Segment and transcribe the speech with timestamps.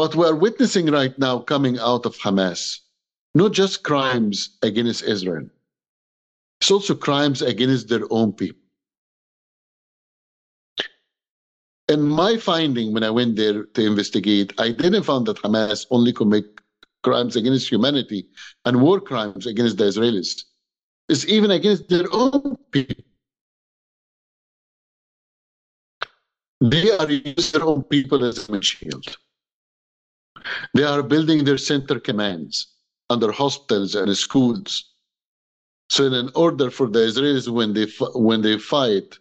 [0.00, 2.78] What we are witnessing right now coming out of Hamas,
[3.34, 5.46] not just crimes against Israel,
[6.58, 8.62] it's also crimes against their own people.
[11.90, 16.14] And my finding when I went there to investigate, I didn't find that Hamas only
[16.14, 16.46] commit
[17.02, 18.26] crimes against humanity
[18.64, 20.44] and war crimes against the Israelis.
[21.10, 23.04] It's even against their own people.
[26.62, 29.18] They are using their own people as a shield.
[30.74, 32.68] They are building their center commands
[33.08, 34.84] under hospitals and schools.
[35.88, 39.18] So, in order for the Israelis, when they when they fight,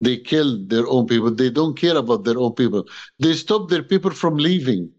[0.00, 1.30] they kill their own people.
[1.30, 2.86] They don't care about their own people.
[3.20, 4.90] They stop their people from leaving,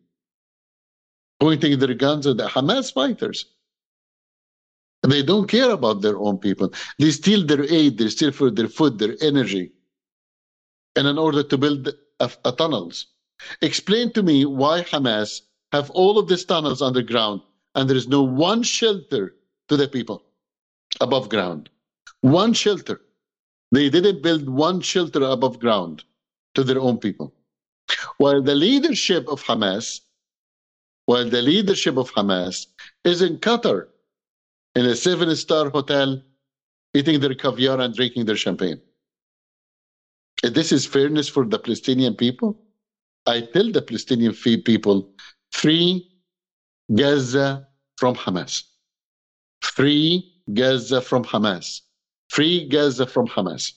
[1.42, 3.46] pointing their guns at the Hamas fighters.
[5.04, 6.74] They don't care about their own people.
[6.98, 9.74] They steal their aid, they steal for their food, their energy,
[10.96, 11.90] and in order to build
[12.22, 13.08] a, a tunnels.
[13.62, 17.42] Explain to me why Hamas have all of these tunnels underground
[17.76, 19.36] and there is no one shelter
[19.70, 20.24] to the people
[21.02, 21.70] above ground.
[22.22, 23.02] One shelter.
[23.72, 26.04] They didn't build one shelter above ground
[26.54, 27.34] to their own people.
[28.18, 30.02] While the leadership of Hamas,
[31.06, 32.68] while the leadership of Hamas
[33.04, 33.88] is in Qatar
[34.76, 36.22] in a seven star hotel,
[36.94, 38.80] eating their caviar and drinking their champagne.
[40.44, 42.60] This is fairness for the Palestinian people,
[43.26, 45.14] I tell the Palestinian people
[45.52, 46.10] free
[46.94, 48.64] Gaza from Hamas.
[49.62, 51.82] Free Gaza from Hamas.
[52.30, 53.74] Free Gaza from Hamas.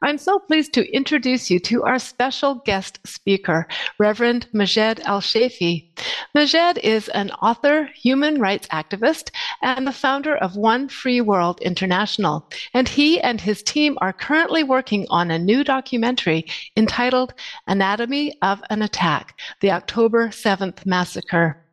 [0.00, 3.66] I'm so pleased to introduce you to our special guest speaker,
[3.98, 5.88] Reverend Majed El Shafie.
[6.36, 12.48] Majed is an author, human rights activist, and the founder of One Free World International.
[12.74, 17.34] And he and his team are currently working on a new documentary entitled
[17.66, 21.64] Anatomy of an Attack The October 7th Massacre.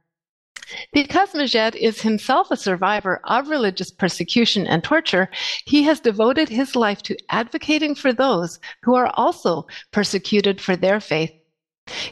[0.91, 5.29] Because Majed is himself a survivor of religious persecution and torture,
[5.65, 10.99] he has devoted his life to advocating for those who are also persecuted for their
[10.99, 11.31] faith.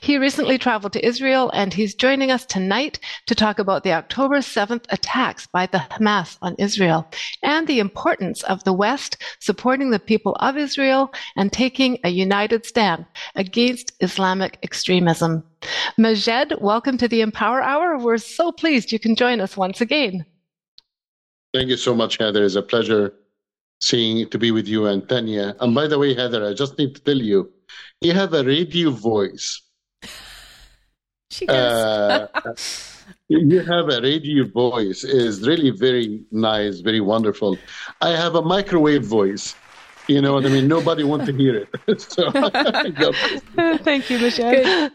[0.02, 4.38] He recently traveled to Israel and he's joining us tonight to talk about the October
[4.38, 7.10] 7th attacks by the Hamas on Israel
[7.42, 12.68] and the importance of the West supporting the people of Israel and taking a united
[12.68, 15.44] stand against Islamic extremism.
[15.98, 17.98] Majed, welcome to the Empower Hour.
[17.98, 20.24] We're so pleased you can join us once again.
[21.52, 22.44] Thank you so much, Heather.
[22.44, 23.14] It's a pleasure
[23.84, 25.56] seeing to be with you and Tanya.
[25.60, 27.52] And by the way, Heather, I just need to tell you,
[28.02, 29.62] you have a radio voice.
[31.30, 32.28] she does.
[32.46, 32.54] uh,
[33.28, 37.58] you have a radio voice is really very nice, very wonderful.
[38.02, 39.56] I have a microwave voice.
[40.08, 40.68] You know what I mean?
[40.68, 42.02] Nobody wants to hear it.
[42.02, 42.30] so,
[43.78, 44.92] Thank you, Michelle.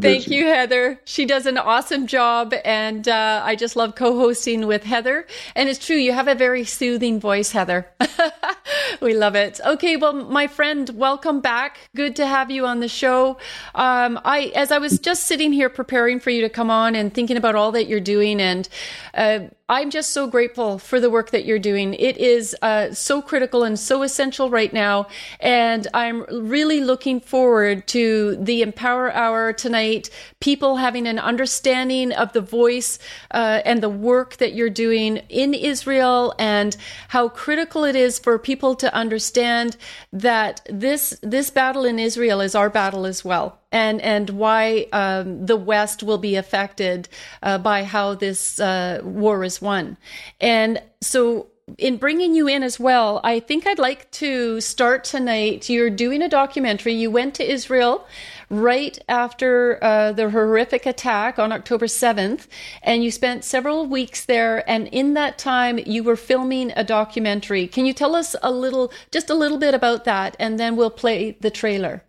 [0.00, 1.00] Thank you, Heather.
[1.04, 5.26] She does an awesome job, and uh, I just love co-hosting with Heather.
[5.54, 7.86] And it's true, you have a very soothing voice, Heather.
[9.02, 9.60] we love it.
[9.64, 11.78] Okay, well, my friend, welcome back.
[11.94, 13.36] Good to have you on the show.
[13.74, 17.12] Um, I, as I was just sitting here preparing for you to come on and
[17.12, 18.66] thinking about all that you're doing, and
[19.12, 21.94] uh, I'm just so grateful for the work that you're doing.
[21.94, 25.08] It is uh, so critical and so essential right now.
[25.40, 32.32] And I'm really looking forward to the Empower Hour tonight, people having an understanding of
[32.32, 33.00] the voice
[33.32, 36.76] uh, and the work that you're doing in Israel and
[37.08, 39.76] how critical it is for people to understand
[40.12, 45.44] that this, this battle in Israel is our battle as well and and why um,
[45.44, 47.08] the West will be affected
[47.42, 49.96] uh, by how this uh, war is won.
[50.40, 55.68] And so, in bringing you in as well, I think I'd like to start tonight.
[55.68, 56.94] You're doing a documentary.
[56.94, 58.06] You went to Israel
[58.50, 62.46] right after uh, the horrific attack on October 7th,
[62.82, 64.68] and you spent several weeks there.
[64.68, 67.66] And in that time, you were filming a documentary.
[67.66, 70.90] Can you tell us a little, just a little bit about that, and then we'll
[70.90, 72.02] play the trailer.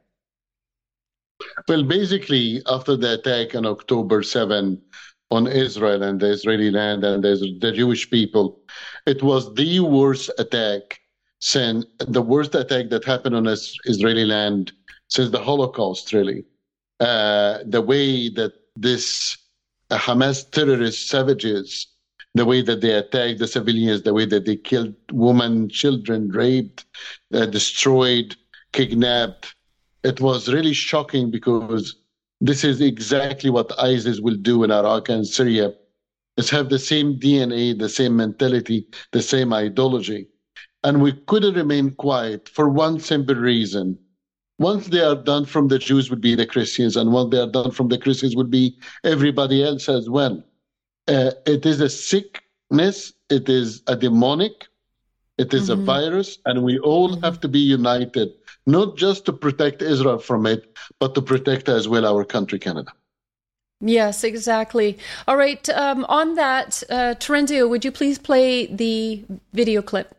[1.68, 4.81] Well, basically, after the attack on October 7
[5.30, 8.60] on Israel and the Israeli land and the, the Jewish people,
[9.06, 11.00] it was the worst attack
[11.39, 14.72] since the worst attack that happened on Israeli land
[15.09, 16.44] since the Holocaust, really.
[17.00, 19.38] Uh, the way that this
[19.89, 21.88] uh, Hamas terrorist savages,
[22.33, 26.86] the way that they attacked the civilians, the way that they killed women, children, raped,
[27.33, 28.36] uh, destroyed,
[28.74, 29.56] kidnapped,
[30.04, 31.95] it was really shocking because
[32.39, 35.74] this is exactly what ISIS will do in Iraq and Syria.
[36.38, 40.27] It's have the same DNA, the same mentality, the same ideology.
[40.83, 43.98] And we couldn't remain quiet for one simple reason.
[44.59, 47.50] Once they are done from the Jews would be the Christians, and once they are
[47.50, 50.44] done from the Christians would be everybody else as well.
[51.07, 54.68] Uh, it is a sickness, it is a demonic,
[55.38, 55.81] it is mm-hmm.
[55.81, 57.24] a virus, and we all mm-hmm.
[57.24, 58.30] have to be united,
[58.65, 62.92] not just to protect Israel from it, but to protect as well our country, Canada.
[63.80, 64.98] Yes, exactly.
[65.27, 65.69] All right.
[65.69, 70.15] Um, on that, uh, Terenzio, would you please play the video clip?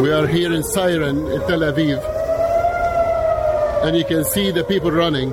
[0.00, 2.00] We are here in Siren in Tel Aviv,
[3.84, 5.30] and you can see the people running.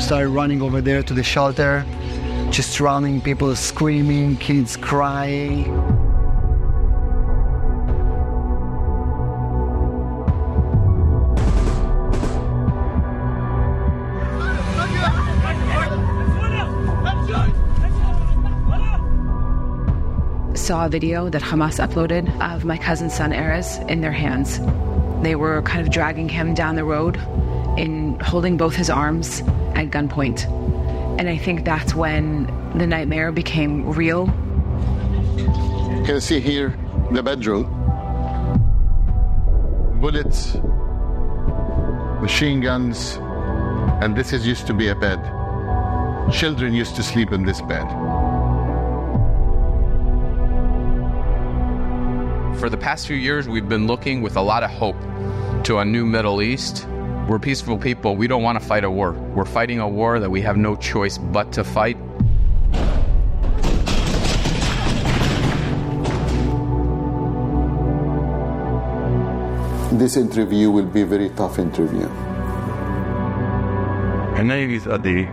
[0.00, 1.84] started running over there to the shelter,
[2.50, 5.97] just running, people screaming, kids crying.
[20.78, 24.60] Saw a video that Hamas uploaded of my cousin's son Erez in their hands.
[25.24, 27.16] They were kind of dragging him down the road
[27.76, 29.40] in holding both his arms
[29.74, 30.46] at gunpoint.
[31.18, 32.46] And I think that's when
[32.78, 34.26] the nightmare became real.
[35.36, 36.78] You can see here
[37.10, 37.64] the bedroom.
[40.00, 40.58] Bullets,
[42.22, 43.18] machine guns,
[44.00, 45.18] and this is used to be a bed.
[46.30, 47.88] Children used to sleep in this bed.
[52.58, 55.00] For the past few years, we've been looking with a lot of hope
[55.64, 56.86] to a new Middle East
[57.28, 58.16] we're peaceful people.
[58.16, 59.12] We don't want to fight a war.
[59.12, 61.98] We're fighting a war that we have no choice but to fight.
[69.98, 72.08] This interview will be a very tough interview.
[74.38, 75.28] Her name is Adi.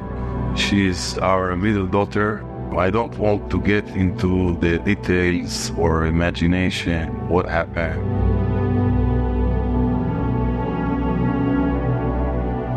[0.58, 2.44] She is our middle daughter.
[2.78, 8.04] I don't want to get into the details or imagination what happened.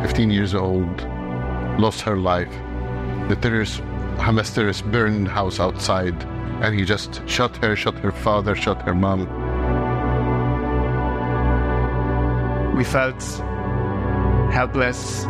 [0.03, 1.01] 15 years old,
[1.81, 2.53] lost her life.
[3.29, 3.81] The terrorists,
[4.19, 6.15] Hamas terrorists burned the house outside,
[6.63, 9.27] and he just shot her, shot her father, shot her mom.
[12.77, 13.21] We felt
[14.53, 15.25] helpless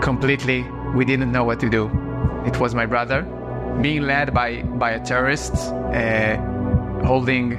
[0.00, 0.62] completely.
[0.94, 1.90] We didn't know what to do.
[2.46, 3.26] It was my brother
[3.80, 6.36] being led by, by a terrorist, uh,
[7.04, 7.58] holding,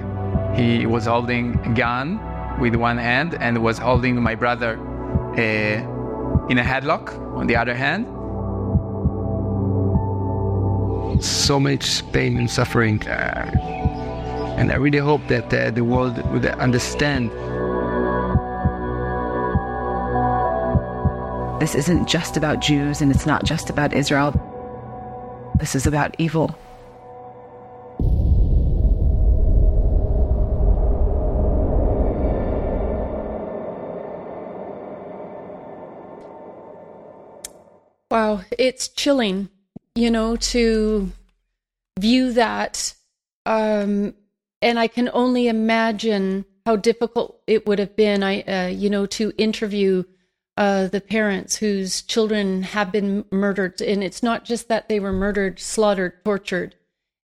[0.56, 2.20] he was holding a gun
[2.60, 4.80] with one hand and was holding my brother
[5.38, 8.06] uh, in a headlock on the other hand.
[11.24, 13.06] So much pain and suffering.
[13.08, 13.52] Uh,
[14.58, 17.32] and I really hope that uh, the world would understand.
[21.60, 24.34] This isn't just about Jews and it's not just about Israel.
[25.60, 26.56] This is about evil.
[38.12, 39.50] Wow, it's chilling,
[39.96, 41.12] you know, to
[42.00, 42.94] view that.
[43.46, 44.14] Um,
[44.62, 49.06] and I can only imagine how difficult it would have been, I, uh, you know,
[49.08, 50.04] to interview
[50.58, 53.82] uh, the parents whose children have been murdered.
[53.82, 56.76] And it's not just that they were murdered, slaughtered, tortured,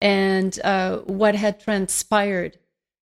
[0.01, 2.59] and uh, what had transpired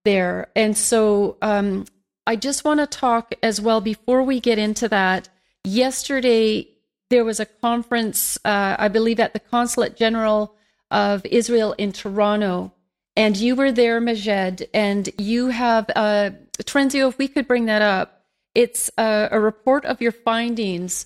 [0.05, 0.47] there.
[0.55, 1.85] And so um,
[2.25, 5.29] I just want to talk as well before we get into that.
[5.63, 6.69] Yesterday,
[7.09, 10.55] there was a conference, uh, I believe, at the Consulate General
[10.91, 12.73] of Israel in Toronto,
[13.15, 17.81] and you were there, Majed, and you have, uh, Terenzio, if we could bring that
[17.81, 18.16] up,
[18.57, 21.05] it's a, a report of your findings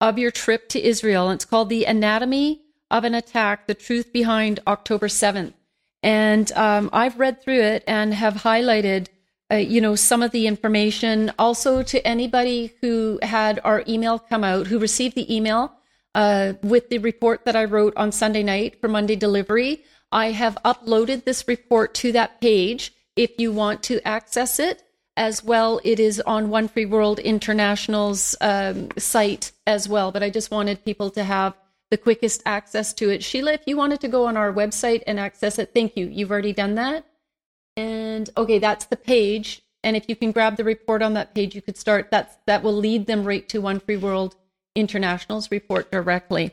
[0.00, 1.28] of your trip to Israel.
[1.28, 5.52] And It's called The Anatomy of an Attack The Truth Behind October 7th.
[6.04, 9.08] And um, I've read through it and have highlighted
[9.50, 11.32] uh, you know, some of the information.
[11.40, 15.72] Also, to anybody who had our email come out, who received the email
[16.14, 19.82] uh, with the report that I wrote on Sunday night for Monday delivery,
[20.12, 24.84] I have uploaded this report to that page if you want to access it.
[25.16, 30.10] As well, it is on One Free World International's um, site as well.
[30.10, 31.54] But I just wanted people to have
[31.90, 33.22] the quickest access to it.
[33.22, 36.06] Sheila, if you wanted to go on our website and access it, thank you.
[36.06, 37.04] You've already done that.
[37.76, 39.62] And okay, that's the page.
[39.84, 42.10] And if you can grab the report on that page, you could start.
[42.10, 44.36] That's that will lead them right to One Free World
[44.74, 46.52] International's report directly.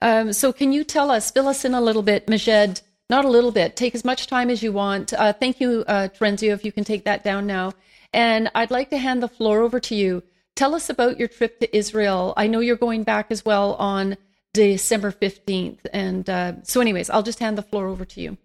[0.00, 3.28] Um, so, can you tell us, fill us in a little bit, Majed, not a
[3.28, 3.76] little bit.
[3.76, 5.12] Take as much time as you want.
[5.12, 7.72] Uh, thank you, uh, Terenzio, if you can take that down now.
[8.12, 10.22] And I'd like to hand the floor over to you.
[10.54, 12.32] Tell us about your trip to Israel.
[12.36, 14.16] I know you're going back as well on
[14.54, 15.80] December 15th.
[15.92, 18.38] And uh, so, anyways, I'll just hand the floor over to you.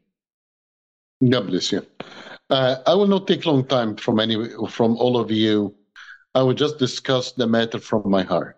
[1.27, 1.85] God bless you.
[2.49, 4.35] Uh, I will not take long time from any
[4.69, 5.75] from all of you.
[6.33, 8.57] I will just discuss the matter from my heart.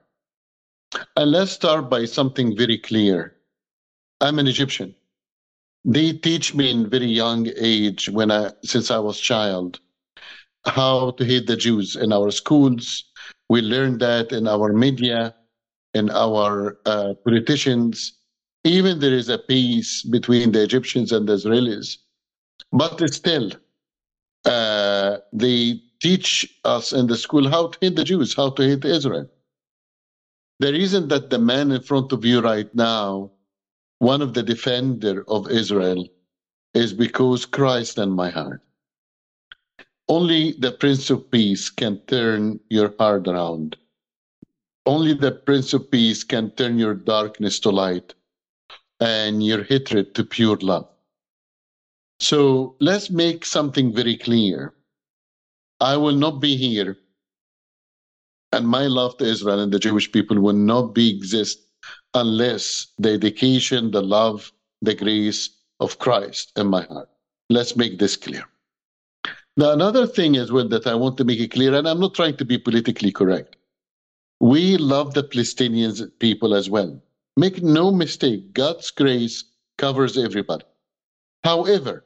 [1.16, 3.36] And let's start by something very clear.
[4.22, 4.96] I'm an Egyptian.
[5.86, 9.80] They teach me in very young age, when I since I was child,
[10.66, 13.06] how to hate the Jews in our schools.
[13.50, 15.36] We learn that in our media,
[15.94, 18.14] in our uh, politicians.
[18.64, 21.98] Even there is a peace between the Egyptians and the Israelis,
[22.72, 23.52] but still,
[24.46, 28.86] uh, they teach us in the school how to hate the Jews, how to hate
[28.86, 29.30] Israel.
[30.60, 33.32] The reason that the man in front of you right now,
[34.00, 36.08] one of the defender of Israel,
[36.74, 38.62] is because Christ in my heart.
[40.14, 43.78] Only the Prince of Peace can turn your heart around.
[44.86, 48.14] Only the Prince of Peace can turn your darkness to light
[49.00, 50.88] and your hatred to pure love.
[52.20, 54.76] So let's make something very clear.
[55.80, 56.96] I will not be here,
[58.52, 61.58] and my love to Israel and the Jewish people will not be exist
[62.14, 67.10] unless the dedication, the love, the grace of Christ in my heart.
[67.50, 68.46] Let's make this clear.
[69.56, 72.16] Now, another thing as well that I want to make it clear, and I'm not
[72.16, 73.56] trying to be politically correct.
[74.40, 77.02] We love the Palestinian people as well.
[77.38, 79.44] Make no mistake, God's grace
[79.78, 80.66] covers everybody.
[81.44, 82.06] However,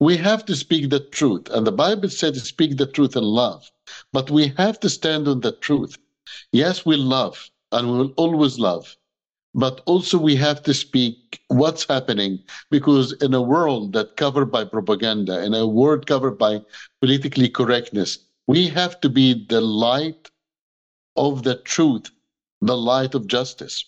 [0.00, 3.70] we have to speak the truth, and the Bible said speak the truth in love,
[4.12, 5.96] but we have to stand on the truth.
[6.52, 8.96] Yes, we love, and we will always love,
[9.54, 12.38] but also we have to speak what's happening
[12.70, 16.60] because in a world that covered by propaganda in a world covered by
[17.00, 20.30] politically correctness we have to be the light
[21.16, 22.10] of the truth
[22.60, 23.84] the light of justice.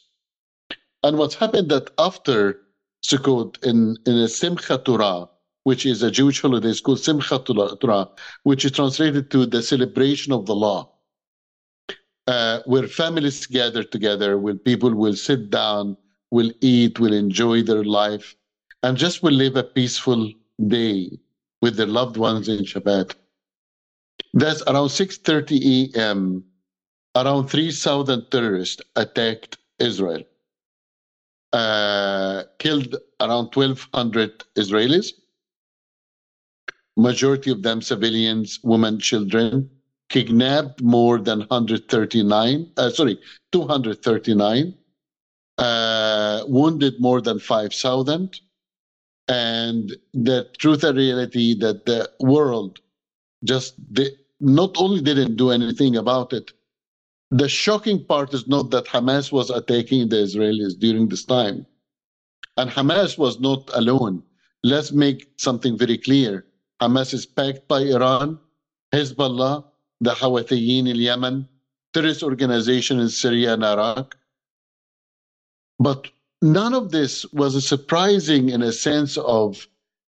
[1.03, 2.61] And what's happened that after
[3.05, 5.29] Sukkot in, in a Simcha Torah,
[5.65, 8.09] which is a Jewish holiday, it's called Simcha Torah,
[8.45, 10.93] which is translated to the celebration of the law
[12.31, 15.97] uh, where families gather together, where people will sit down,
[16.33, 18.37] will eat, will enjoy their life,
[18.85, 20.31] and just will live a peaceful
[20.69, 21.11] day
[21.63, 23.17] with their loved ones in Shabbat.
[24.35, 26.45] That's around 6:30 a.m.
[27.17, 30.23] Around 3,000 terrorists attacked Israel,
[31.53, 35.13] uh, killed around 1,200 Israelis.
[36.97, 39.71] Majority of them civilians, women, children
[40.11, 43.19] kidnapped more than 139, uh, sorry,
[43.53, 44.75] 239,
[45.59, 48.41] uh, wounded more than 5,000.
[49.29, 52.81] And the truth and reality that the world
[53.45, 53.75] just
[54.41, 56.53] not only didn't do anything about it,
[57.31, 61.65] the shocking part is not that Hamas was attacking the Israelis during this time.
[62.57, 64.25] And Hamas was not alone.
[64.65, 66.45] Let's make something very clear.
[66.83, 68.39] Hamas is backed by Iran,
[68.93, 69.70] Hezbollah,
[70.01, 71.49] the Houthis in Yemen,
[71.93, 74.17] terrorist organization in Syria and Iraq.
[75.79, 76.09] But
[76.43, 79.67] none of this was surprising in a sense of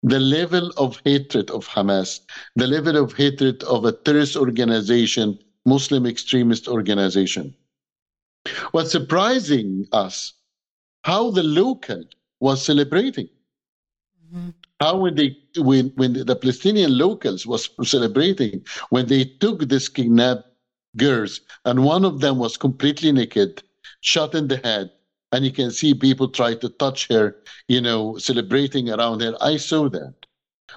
[0.03, 2.19] the level of hatred of Hamas,
[2.55, 7.55] the level of hatred of a terrorist organization, Muslim extremist organization.
[8.71, 10.33] What's surprising us,
[11.03, 12.03] how the local
[12.39, 13.29] was celebrating.
[14.33, 14.49] Mm-hmm
[14.79, 20.43] how when they when when the Palestinian locals was celebrating when they took these kidnapped
[20.95, 23.63] girls and one of them was completely naked,
[24.01, 24.91] shot in the head,
[25.31, 27.35] and you can see people try to touch her,
[27.67, 29.35] you know, celebrating around her.
[29.41, 30.13] I saw that.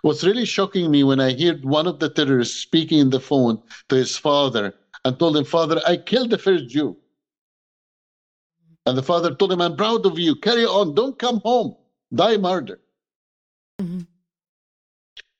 [0.02, 3.62] What's really shocking me when I heard one of the terrorists speaking in the phone
[3.88, 6.96] to his father and told him, Father, I killed the first Jew.
[8.86, 10.36] And the father told him, I'm proud of you.
[10.36, 10.94] Carry on.
[10.94, 11.76] Don't come home.
[12.14, 12.80] Die murder.
[13.80, 14.00] Mm-hmm.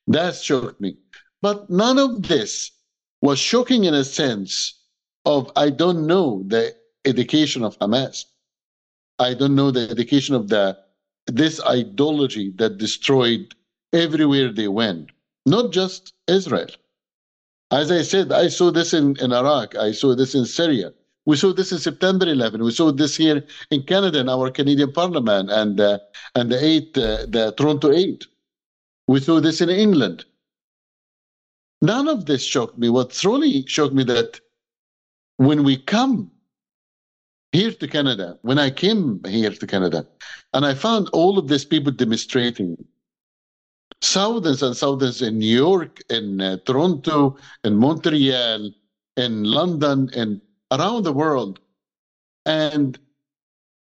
[0.07, 0.97] That shocked me.
[1.41, 2.71] But none of this
[3.21, 4.79] was shocking in a sense
[5.25, 8.25] of I don't know the education of Hamas.
[9.19, 10.77] I don't know the education of the
[11.27, 13.53] this ideology that destroyed
[13.93, 15.11] everywhere they went,
[15.45, 16.69] not just Israel.
[17.69, 20.93] As I said, I saw this in, in Iraq, I saw this in Syria.
[21.25, 22.63] We saw this in September 11.
[22.63, 25.99] We saw this here in Canada in our Canadian Parliament and uh,
[26.35, 28.25] and the eight, uh, the Toronto Eight.
[29.07, 30.25] We saw this in England.
[31.81, 32.89] None of this shocked me.
[32.89, 34.39] What truly shocked me that
[35.37, 36.31] when we come
[37.51, 40.07] here to Canada, when I came here to Canada,
[40.53, 42.77] and I found all of these people demonstrating,
[44.01, 48.71] thousands and thousands in New York, in uh, Toronto, in Montreal,
[49.17, 51.59] in London, and around the world.
[52.45, 52.97] And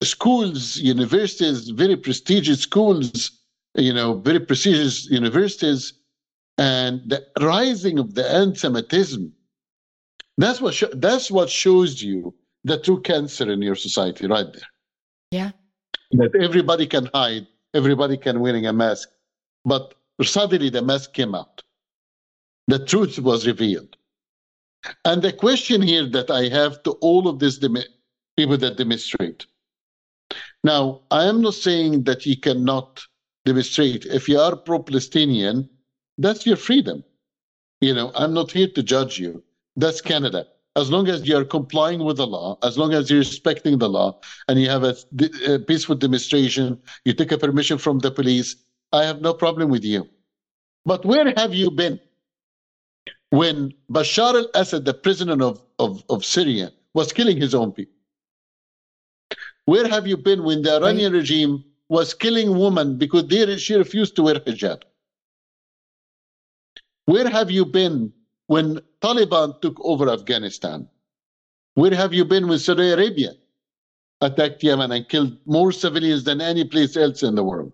[0.03, 3.31] schools, universities, very prestigious schools,
[3.77, 5.93] you know, very prestigious universities,
[6.59, 9.33] and the rising of the anti-Semitism.
[10.39, 14.69] That's what sh- that's what shows you the true cancer in your society, right there.
[15.31, 15.51] Yeah.
[16.13, 19.09] That everybody can hide, everybody can wearing a mask,
[19.65, 21.63] but suddenly the mask came out.
[22.69, 23.97] The truth was revealed.
[25.05, 27.79] And the question here that I have to all of these dem-
[28.37, 29.47] people that demonstrate.
[30.65, 33.03] Now, I am not saying that you cannot
[33.45, 34.07] demonstrate.
[34.07, 35.69] If you are pro-Palestinian,
[36.19, 37.05] that's your freedom.
[37.81, 39.43] You know, I'm not here to judge you.
[39.77, 40.47] That's Canada.
[40.77, 44.21] As long as you're complying with the law, as long as you're respecting the law,
[44.49, 44.97] and you have a,
[45.47, 48.57] a peaceful demonstration, you take a permission from the police,
[48.93, 50.09] I have no problem with you.
[50.85, 52.01] But where have you been
[53.33, 57.95] when Bashar al Assad, the president of, of, of Syria, was killing his own people?
[59.65, 64.17] Where have you been when the Iranian regime was killing women because they, she refused
[64.17, 64.83] to wear hijab?
[67.07, 68.13] Where have you been
[68.49, 70.87] when Taliban took over Afghanistan?
[71.73, 73.31] Where have you been when Saudi Arabia
[74.21, 77.73] attacked Yemen and killed more civilians than any place else in the world?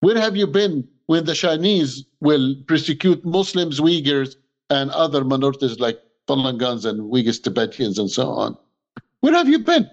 [0.00, 4.36] Where have you been when the Chinese will persecute Muslims, Uyghurs,
[4.68, 5.98] and other minorities like
[6.28, 8.56] Falun and Uyghur Tibetans and so on?
[9.20, 9.88] Where have you been?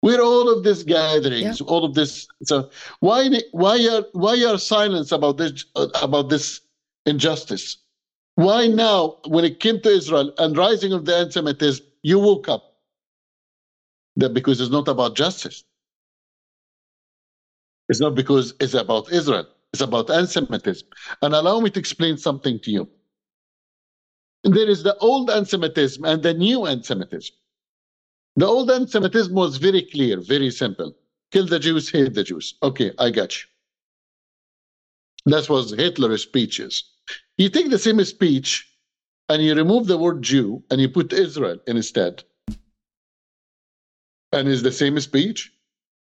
[0.00, 1.66] Where are all of these gatherings, yeah.
[1.66, 2.26] all of this.
[2.44, 5.64] So why why are why are silence about this
[6.02, 6.60] about this
[7.04, 7.76] injustice?
[8.36, 12.76] Why now, when it came to Israel and rising of the anti-Semitism, you woke up?
[14.16, 15.64] That because it's not about justice.
[17.88, 19.46] It's not because it's about Israel.
[19.72, 20.88] It's about anti-Semitism.
[21.22, 22.88] And allow me to explain something to you.
[24.44, 27.34] There is the old anti-Semitism and the new anti-Semitism.
[28.36, 30.94] The old anti-Semitism was very clear, very simple.
[31.32, 32.54] Kill the Jews, hate the Jews.
[32.62, 33.44] Okay, I got you.
[35.26, 36.84] That was Hitler's speeches.
[37.36, 38.70] You take the same speech
[39.28, 42.22] and you remove the word Jew and you put Israel instead.
[44.32, 45.52] And it's the same speech,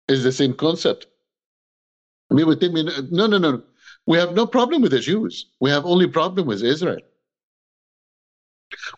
[0.09, 1.07] it's the same concept.
[2.29, 3.63] People tell me, no, no, no.
[4.05, 5.47] We have no problem with the Jews.
[5.59, 6.99] We have only problem with Israel.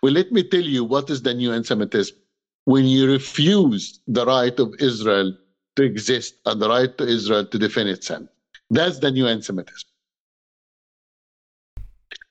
[0.01, 2.15] Well, let me tell you what is the new anti-Semitism.
[2.63, 5.37] When you refuse the right of Israel
[5.75, 8.23] to exist and the right to Israel to defend itself,
[8.69, 9.89] that's the new anti-Semitism.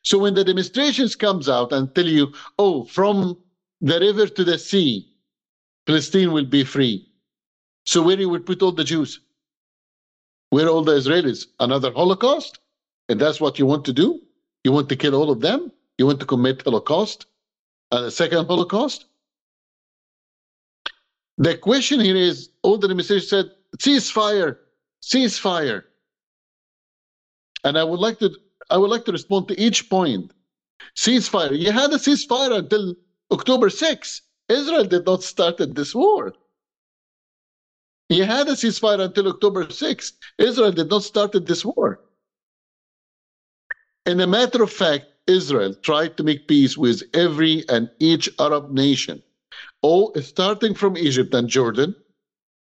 [0.03, 3.39] So when the demonstrations comes out and tell you, oh, from
[3.81, 5.13] the river to the sea,
[5.87, 7.09] Palestine will be free.
[7.87, 9.21] So where you would put all the Jews?
[10.55, 11.49] Where all the Israelis?
[11.59, 12.61] Another Holocaust?
[13.09, 14.21] And that's what you want to do?
[14.63, 15.73] You want to kill all of them?
[15.99, 17.27] You want to commit Holocaust?
[17.91, 19.07] Uh, and a second Holocaust?
[21.39, 23.47] The question here is, all the demonstrators said,
[23.79, 24.59] ceasefire,
[25.03, 25.83] ceasefire.
[27.65, 28.31] And I would like to
[28.71, 30.33] I would like to respond to each point.
[30.95, 31.59] Ceasefire.
[31.59, 32.95] You had a ceasefire until
[33.33, 34.23] October 6.
[34.49, 36.33] Israel did not start this war.
[38.09, 40.13] You had a ceasefire until October 6.
[40.39, 42.01] Israel did not start this war.
[44.07, 48.71] In a matter of fact, Israel tried to make peace with every and each Arab
[48.71, 49.23] nation,
[49.81, 51.95] all starting from Egypt and Jordan,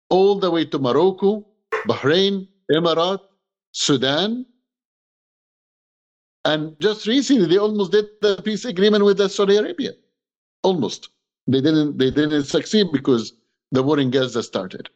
[0.10, 1.46] all the way to Morocco,
[1.88, 3.20] Bahrain, Emirat,
[3.72, 4.46] Sudan,
[6.46, 9.92] and just recently, they almost did the peace agreement with Saudi Arabia.
[10.64, 11.10] Almost.
[11.48, 11.98] They didn't.
[11.98, 13.34] They didn't succeed because
[13.72, 14.90] the war in Gaza started.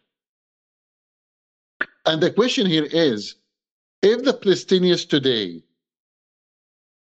[2.06, 3.36] And the question here is,
[4.02, 5.63] if the Palestinians today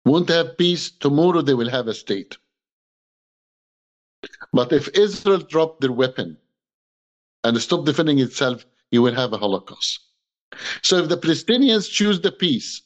[0.04, 2.36] want to have peace, tomorrow they will have a state.
[4.52, 6.36] But if Israel drop their weapon
[7.44, 10.00] and stop defending itself, you will have a Holocaust.
[10.82, 12.82] So if the Palestinians choose the peace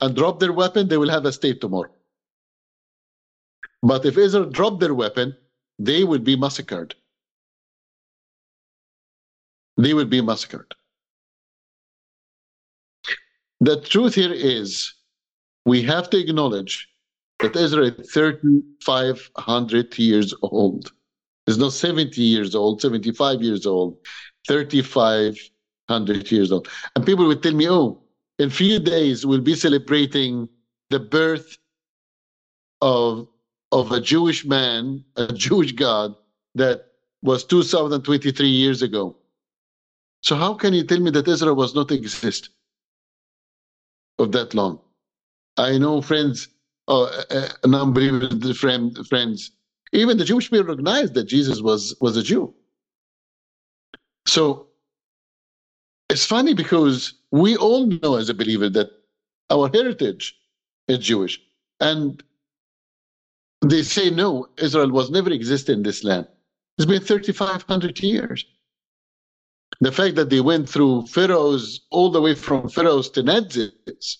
[0.00, 1.92] and drop their weapon, they will have a state tomorrow.
[3.82, 5.36] But if Israel drop their weapon,
[5.78, 6.94] they will be massacred.
[9.76, 10.72] They will be massacred.
[13.60, 14.92] The truth here is
[15.64, 16.88] we have to acknowledge
[17.38, 20.92] that Israel is 3,500 years old.
[21.46, 23.98] It's not 70 years old, 75 years old,
[24.48, 26.68] 3,500 years old.
[26.94, 28.02] And people would tell me, oh,
[28.38, 30.48] in few days we'll be celebrating
[30.90, 31.58] the birth
[32.80, 33.28] of
[33.72, 36.14] of a Jewish man, a Jewish God
[36.54, 36.86] that
[37.22, 39.16] was 2023 years ago.
[40.22, 42.50] So how can you tell me that Israel was not exist
[44.18, 44.80] of that long?
[45.56, 46.48] I know friends,
[46.88, 49.52] uh, uh, non-believers, friend, friends,
[49.92, 52.54] even the Jewish people recognized that Jesus was was a Jew.
[54.26, 54.68] So
[56.08, 58.90] it's funny because we all know as a believer that
[59.50, 60.36] our heritage
[60.88, 61.40] is Jewish,
[61.80, 62.22] and
[63.62, 66.26] they say no, Israel was never existed in this land.
[66.78, 68.44] It's been 3,500 years.
[69.80, 74.18] The fact that they went through pharaohs, all the way from pharaohs to Nazis,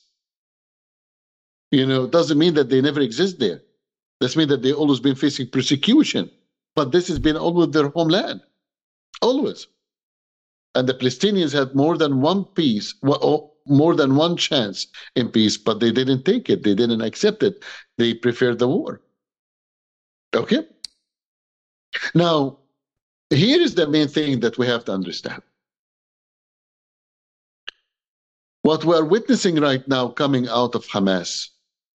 [1.70, 3.62] you know, doesn't mean that they never exist there.
[4.20, 6.30] That means that they always been facing persecution.
[6.74, 8.42] But this has been always their homeland,
[9.22, 9.66] always.
[10.74, 15.80] And the Palestinians had more than one peace, more than one chance in peace, but
[15.80, 16.62] they didn't take it.
[16.62, 17.64] They didn't accept it.
[17.96, 19.00] They preferred the war.
[20.34, 20.66] Okay?
[22.14, 22.58] Now,
[23.30, 25.42] here is the main thing that we have to understand.
[28.62, 31.48] What we're witnessing right now coming out of Hamas,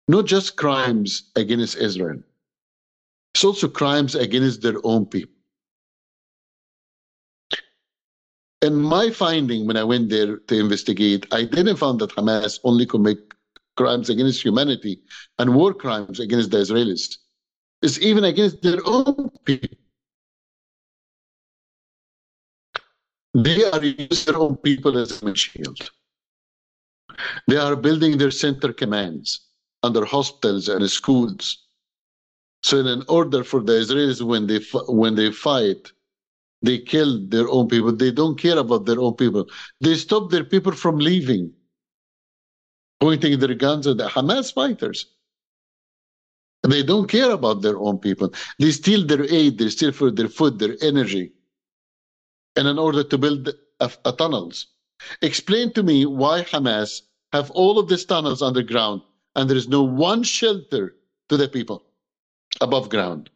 [0.09, 2.23] not just crimes against Israel,
[3.35, 5.35] it's also crimes against their own people.
[8.63, 12.87] In my finding, when I went there to investigate, I didn't find that Hamas only
[12.87, 13.19] commit
[13.77, 15.01] crimes against humanity
[15.39, 17.17] and war crimes against the Israelis.
[17.83, 19.80] It's even against their own people.
[23.35, 25.91] They are using their own people as a shield.
[27.47, 29.41] They are building their center commands
[29.83, 31.59] under hospitals and schools.
[32.63, 35.93] So, in order for the Israelis, when they when they fight,
[36.63, 37.93] they kill their own people.
[37.93, 39.47] They don't care about their own people.
[39.81, 41.53] They stop their people from leaving,
[43.01, 45.07] pointing their guns at the Hamas fighters.
[46.63, 48.35] They don't care about their own people.
[48.59, 51.33] They steal their aid, they steal for their food, their energy,
[52.61, 53.49] and in order to build
[53.81, 54.67] a, a tunnels.
[55.23, 57.01] Explain to me why Hamas
[57.33, 59.01] have all of these tunnels underground
[59.35, 60.95] and there is no one shelter
[61.31, 61.83] to the people
[62.61, 63.31] above ground.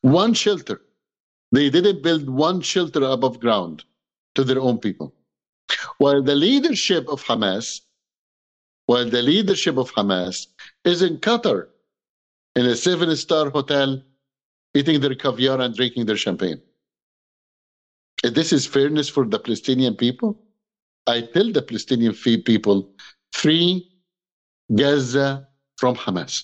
[0.00, 0.80] One shelter.
[1.52, 3.84] They didn't build one shelter above ground
[4.34, 5.12] to their own people.
[5.98, 7.82] While the leadership of Hamas,
[8.86, 10.46] while the leadership of Hamas
[10.86, 11.68] is in Qatar
[12.56, 14.02] in a seven star hotel,
[14.74, 16.62] eating their caviar and drinking their champagne.
[18.22, 20.38] This is fairness for the Palestinian people,
[21.06, 22.92] I tell the Palestinian people
[23.32, 23.90] free
[24.74, 26.42] Gaza from Hamas.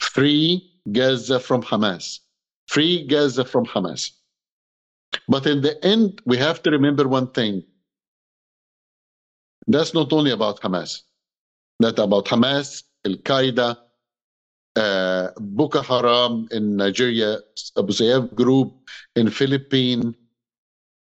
[0.00, 2.20] Free Gaza from Hamas
[2.68, 4.12] free Gaza from Hamas.
[5.26, 7.64] But in the end, we have to remember one thing.
[9.66, 11.02] That's not only about Hamas.
[11.80, 13.76] That's about Hamas, Al Qaeda,
[14.76, 17.38] uh, Boko Haram in Nigeria,
[17.76, 18.74] Abu Sayyaf group
[19.16, 20.14] in Philippines,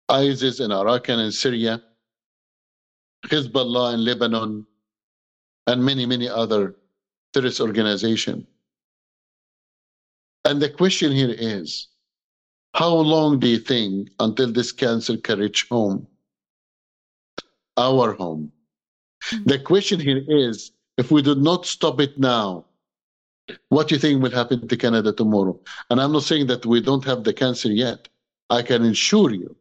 [0.08, 1.82] ISIS in Iraq and in Syria,
[3.26, 4.66] Hezbollah in Lebanon,
[5.66, 6.76] and many, many other
[7.32, 8.44] terrorist organizations.
[10.44, 11.88] And the question here is
[12.74, 16.06] how long do you think until this cancer can reach home?
[17.76, 18.52] Our home.
[19.32, 19.44] Mm-hmm.
[19.48, 22.66] The question here is if we do not stop it now,
[23.68, 25.58] what do you think will happen to Canada tomorrow?
[25.90, 28.08] And I'm not saying that we don't have the cancer yet.
[28.50, 29.56] I can assure you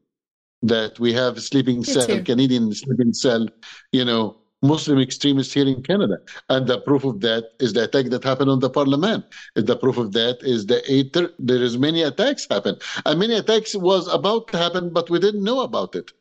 [0.63, 3.47] that we have sleeping cell, Canadian sleeping cell,
[3.91, 6.17] you know, Muslim extremists here in Canada.
[6.49, 9.26] And the proof of that is the attack that happened on the parliament.
[9.56, 12.78] The proof of that is the eight, there is many attacks happen.
[13.06, 16.12] And many attacks was about to happen, but we didn't know about it.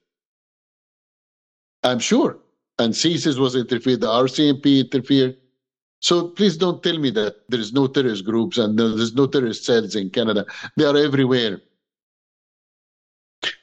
[1.85, 2.38] I'm sure.
[2.78, 5.37] And CSIS was interfered, the RCMP interfered.
[6.00, 9.64] So please don't tell me that there is no terrorist groups and there's no terrorist
[9.64, 10.44] cells in Canada.
[10.76, 11.61] They are everywhere.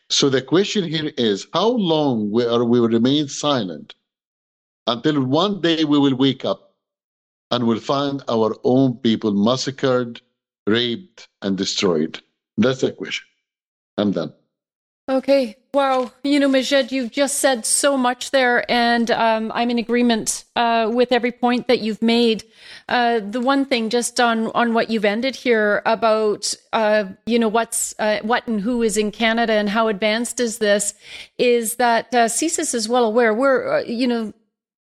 [0.10, 3.95] So the question here is how long will we remain silent
[4.88, 6.74] until one day we will wake up
[7.52, 10.22] and will find our own people massacred,
[10.67, 12.22] raped, and destroyed.
[12.58, 13.26] That's the question.
[13.98, 14.34] I'm done.
[15.10, 15.56] Okay.
[15.74, 16.12] Wow.
[16.24, 20.88] You know, Majed, you've just said so much there, and um, I'm in agreement uh,
[20.93, 22.43] with every point that you've made.
[22.88, 27.48] Uh, the one thing, just on on what you've ended here about, uh, you know,
[27.48, 30.93] what's uh, what and who is in Canada and how advanced is this,
[31.39, 33.34] is that uh, CSIS is well aware.
[33.34, 34.32] We're, uh, you know,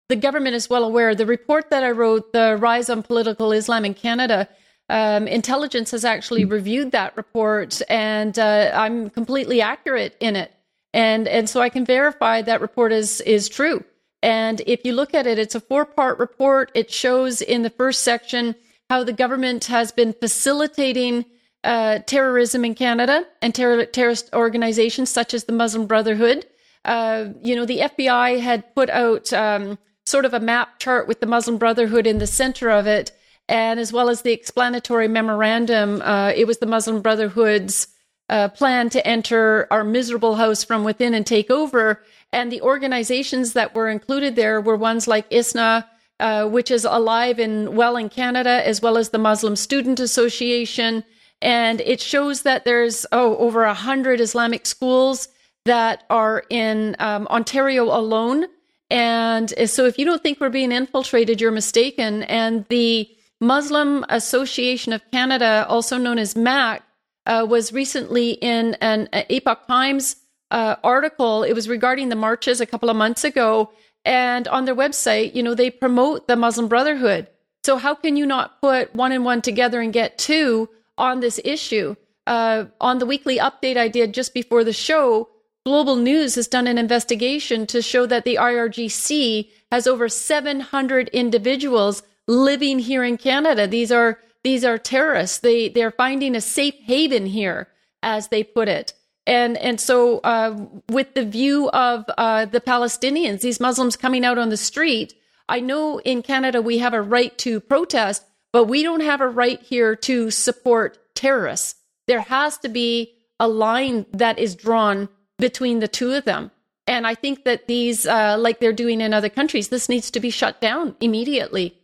[0.09, 1.15] the government is well aware.
[1.15, 4.49] The report that I wrote, The Rise on Political Islam in Canada,
[4.89, 6.52] um, intelligence has actually mm.
[6.52, 10.52] reviewed that report, and uh, I'm completely accurate in it.
[10.93, 13.84] And, and so I can verify that report is, is true.
[14.23, 16.71] And if you look at it, it's a four part report.
[16.73, 18.56] It shows in the first section
[18.89, 21.26] how the government has been facilitating
[21.63, 26.45] uh, terrorism in Canada and ter- terrorist organizations such as the Muslim Brotherhood.
[26.86, 31.19] Uh, you know, the FBI had put out um, sort of a map chart with
[31.19, 33.12] the Muslim Brotherhood in the center of it,
[33.49, 36.01] and as well as the explanatory memorandum.
[36.01, 37.88] Uh, it was the Muslim Brotherhood's
[38.29, 42.03] uh, plan to enter our miserable house from within and take over.
[42.33, 45.88] And the organizations that were included there were ones like ISNA,
[46.19, 51.03] uh, which is alive and well in Canada, as well as the Muslim Student Association.
[51.41, 55.29] And it shows that there's oh over a hundred Islamic schools
[55.65, 58.47] that are in um, Ontario alone.
[58.89, 62.23] And so, if you don't think we're being infiltrated, you're mistaken.
[62.23, 66.84] And the Muslim Association of Canada, also known as MAC,
[67.26, 70.15] uh, was recently in an Epoch Times
[70.50, 71.43] uh, article.
[71.43, 73.71] It was regarding the marches a couple of months ago.
[74.06, 77.28] And on their website, you know, they promote the Muslim Brotherhood.
[77.65, 81.39] So how can you not put one and one together and get two on this
[81.43, 81.95] issue?
[82.26, 85.30] Uh, on the weekly update I did just before the show,
[85.65, 92.04] Global News has done an investigation to show that the IRGC has over 700 individuals
[92.27, 93.67] living here in Canada.
[93.67, 95.39] These are these are terrorists.
[95.39, 97.67] They they're finding a safe haven here,
[98.03, 98.93] as they put it.
[99.25, 104.37] And and so uh, with the view of uh, the Palestinians, these Muslims coming out
[104.37, 105.13] on the street,
[105.49, 109.27] I know in Canada we have a right to protest, but we don't have a
[109.27, 111.75] right here to support terrorists.
[112.07, 116.51] There has to be a line that is drawn between the two of them.
[116.87, 120.21] And I think that these, uh, like they're doing in other countries, this needs to
[120.21, 121.77] be shut down immediately.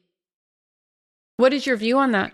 [1.38, 2.34] What is your view on that?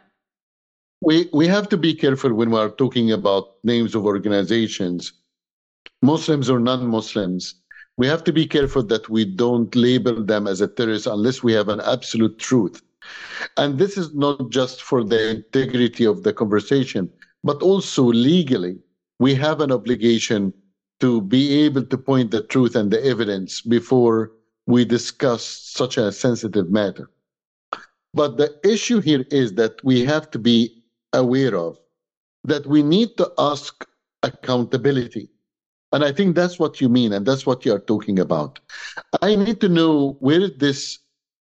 [1.01, 5.13] we we have to be careful when we are talking about names of organizations,
[6.01, 7.55] Muslims or non-Muslims.
[7.97, 11.53] We have to be careful that we don't label them as a terrorist unless we
[11.53, 12.81] have an absolute truth.
[13.57, 17.09] And this is not just for the integrity of the conversation,
[17.43, 18.79] but also legally,
[19.19, 20.53] we have an obligation
[21.01, 24.31] to be able to point the truth and the evidence before
[24.65, 27.09] we discuss such a sensitive matter.
[28.13, 31.77] But the issue here is that we have to be aware of
[32.43, 33.85] that we need to ask
[34.23, 35.29] accountability.
[35.91, 38.59] And I think that's what you mean, and that's what you are talking about.
[39.21, 40.99] I need to know where this,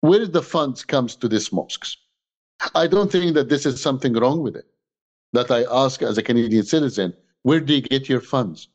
[0.02, 1.98] where the funds comes to these mosques.
[2.74, 4.66] I don't think that this is something wrong with it.
[5.34, 7.14] That I ask as a Canadian citizen,
[7.44, 8.70] where do you get your funds?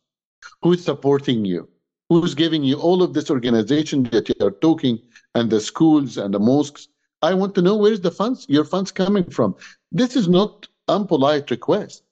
[0.62, 1.68] Who's supporting you?
[2.08, 4.98] Who's giving you all of this organization that you are talking
[5.34, 6.88] and the schools and the mosques?
[7.22, 9.56] I want to know where's the funds, your funds coming from.
[9.92, 12.02] This is not unpolite request.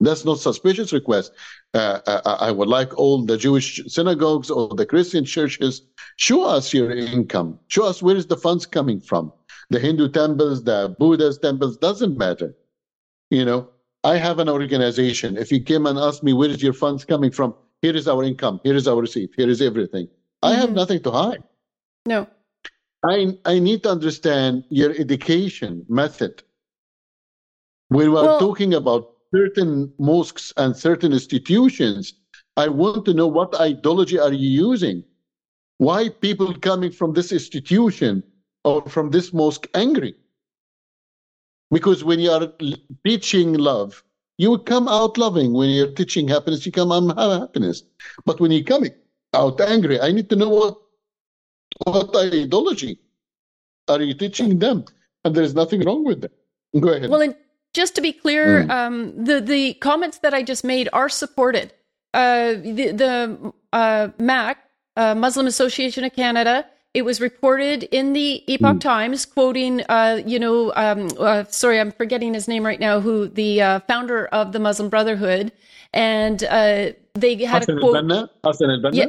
[0.00, 1.32] That's not suspicious request.
[1.74, 5.82] Uh, I, uh, I would like all the Jewish synagogues or the Christian churches
[6.16, 7.58] show us your income.
[7.68, 9.32] Show us where is the funds coming from.
[9.70, 12.54] The Hindu temples, the Buddhist temples doesn't matter.
[13.30, 13.68] You know,
[14.04, 15.36] I have an organization.
[15.36, 18.22] If you came and asked me where is your funds coming from, here is our
[18.22, 18.60] income.
[18.62, 19.30] Here is our receipt.
[19.36, 20.06] Here is everything.
[20.06, 20.46] Mm-hmm.
[20.46, 20.76] I have mm-hmm.
[20.76, 21.42] nothing to hide.
[22.06, 22.28] No.
[23.04, 26.42] I I need to understand your education method
[27.88, 32.14] when we are well, talking about certain mosques and certain institutions,
[32.56, 35.04] I want to know what ideology are you using?
[35.78, 38.22] Why people coming from this institution
[38.64, 40.14] or from this mosque angry?
[41.70, 42.52] Because when you are
[43.06, 44.02] teaching love,
[44.38, 45.52] you come out loving.
[45.52, 47.84] When you're teaching happiness, you come out happiness.
[48.24, 48.92] But when you're coming
[49.34, 50.76] out angry, I need to know what
[51.84, 52.98] what ideology
[53.88, 54.84] are you teaching them?
[55.24, 56.32] And there's nothing wrong with that.
[56.78, 57.10] Go ahead.
[57.10, 57.34] Well, in-
[57.74, 58.70] just to be clear, mm.
[58.70, 61.72] um, the the comments that I just made are supported.
[62.14, 64.58] Uh, the the uh, MAC,
[64.96, 68.80] uh, Muslim Association of Canada, it was reported in the Epoch mm.
[68.80, 73.28] Times, quoting, uh, you know, um, uh, sorry, I'm forgetting his name right now, who
[73.28, 75.52] the uh, founder of the Muslim Brotherhood,
[75.92, 78.30] and uh, they had Hassan a quote.
[78.42, 79.06] Hassan yeah,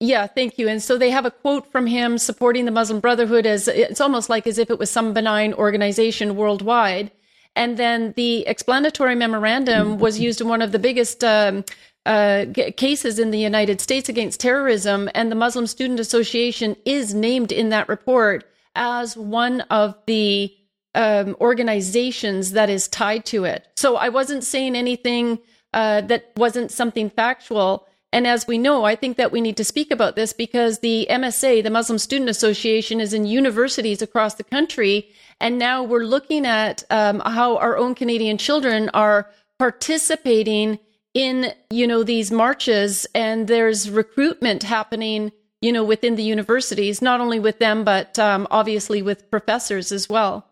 [0.00, 0.68] yeah, thank you.
[0.68, 4.30] And so they have a quote from him supporting the Muslim Brotherhood as it's almost
[4.30, 7.10] like as if it was some benign organization worldwide.
[7.56, 11.64] And then the explanatory memorandum was used in one of the biggest um,
[12.06, 15.10] uh, cases in the United States against terrorism.
[15.16, 20.54] And the Muslim Student Association is named in that report as one of the
[20.94, 23.66] um, organizations that is tied to it.
[23.76, 25.40] So I wasn't saying anything
[25.74, 27.87] uh, that wasn't something factual.
[28.12, 31.06] And as we know, I think that we need to speak about this because the
[31.10, 35.10] MSA, the Muslim Student Association, is in universities across the country.
[35.40, 40.78] And now we're looking at um, how our own Canadian children are participating
[41.12, 47.20] in, you know, these marches and there's recruitment happening, you know, within the universities, not
[47.20, 50.46] only with them, but um, obviously with professors as well.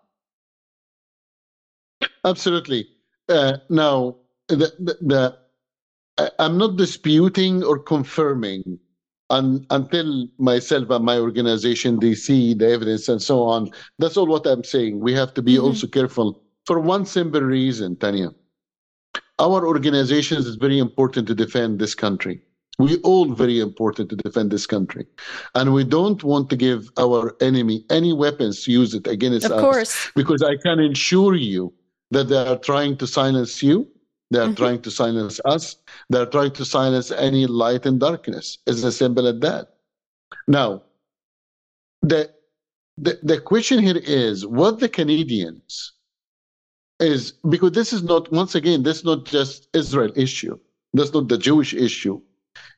[2.25, 2.89] Absolutely.
[3.29, 4.17] uh, now
[4.49, 5.39] the, the, the
[6.39, 8.79] I'm not disputing or confirming
[9.31, 13.71] un, until myself and my organization they see the evidence and so on.
[13.99, 15.01] That's all what I'm saying.
[15.01, 15.65] We have to be mm-hmm.
[15.65, 18.31] also careful for one simple reason, Tanya.
[19.39, 22.41] Our organizations is very important to defend this country.
[22.79, 25.07] We all very important to defend this country,
[25.55, 29.53] and we don't want to give our enemy any weapons to use it against of
[29.53, 29.61] us.
[29.61, 30.11] Course.
[30.15, 31.73] Because I can assure you
[32.11, 33.89] that they are trying to silence you
[34.31, 34.55] they are mm-hmm.
[34.55, 35.77] trying to silence us.
[36.11, 38.59] They are trying to silence any light and darkness.
[38.67, 39.75] It's as simple as that.
[40.49, 40.83] Now,
[42.03, 42.31] the,
[42.99, 45.93] the, the question here is what the Canadians
[46.99, 50.59] is, because this is not, once again, this is not just Israel issue.
[50.93, 52.21] That's not the Jewish issue.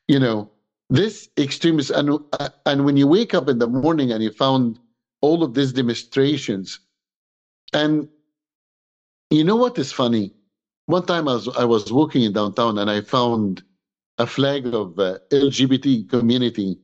[0.07, 0.51] You know,
[0.89, 2.19] this extremist, and,
[2.65, 4.79] and when you wake up in the morning and you found
[5.21, 6.79] all of these demonstrations,
[7.73, 8.07] and
[9.29, 10.33] you know what is funny?
[10.89, 13.61] One time I was, I was walking in downtown and I found
[14.17, 16.79] a flag of uh, LGBT community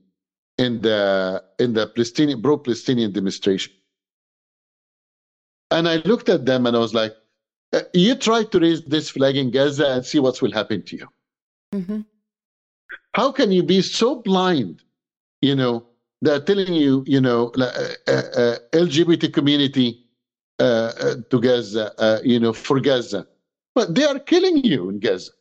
[0.60, 3.74] in the in the Palestinian pro-Palestinian demonstration.
[5.72, 7.14] And I looked at them and I was like,
[7.74, 10.98] uh, "You try to raise this flag in Gaza and see what will happen to
[10.98, 11.08] you.
[11.74, 12.02] Mm-hmm.
[13.14, 14.84] How can you be so blind?
[15.42, 15.84] You know,
[16.22, 17.72] they're telling you, you know, uh,
[18.08, 20.06] uh, uh LGBT community
[20.60, 23.26] uh, to Gaza, you know, for Gaza."
[23.76, 25.32] But they are killing you in Gaza.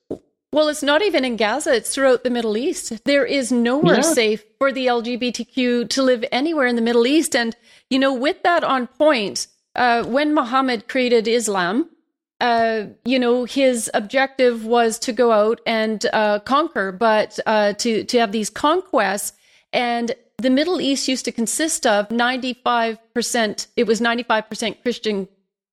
[0.52, 3.04] Well, it's not even in Gaza, it's throughout the Middle East.
[3.04, 4.02] There is nowhere yeah.
[4.02, 7.34] safe for the LGBTQ to live anywhere in the Middle East.
[7.34, 7.56] And,
[7.90, 11.90] you know, with that on point, uh, when Muhammad created Islam,
[12.40, 18.04] uh, you know, his objective was to go out and uh, conquer, but uh, to,
[18.04, 19.32] to have these conquests.
[19.72, 25.28] And the Middle East used to consist of 95%, it was 95% Christian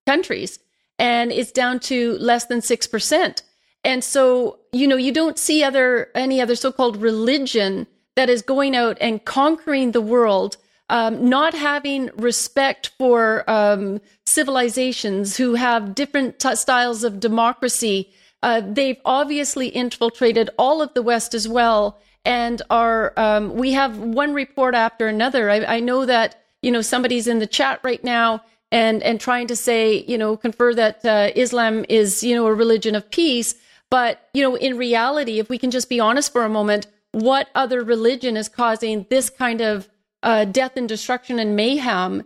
[0.07, 0.57] countries
[1.01, 3.41] and it's down to less than 6%.
[3.83, 8.75] And so, you know, you don't see other any other so-called religion that is going
[8.75, 10.57] out and conquering the world,
[10.89, 18.11] um, not having respect for um, civilizations who have different t- styles of democracy.
[18.43, 23.97] Uh, they've obviously infiltrated all of the West as well, and are um, we have
[23.97, 25.49] one report after another.
[25.49, 29.47] I, I know that you know somebody's in the chat right now and and trying
[29.47, 33.55] to say, you know, confer that uh, Islam is, you know, a religion of peace.
[33.89, 37.49] But you know, in reality, if we can just be honest for a moment, what
[37.55, 39.89] other religion is causing this kind of
[40.23, 42.23] uh, death and destruction and mayhem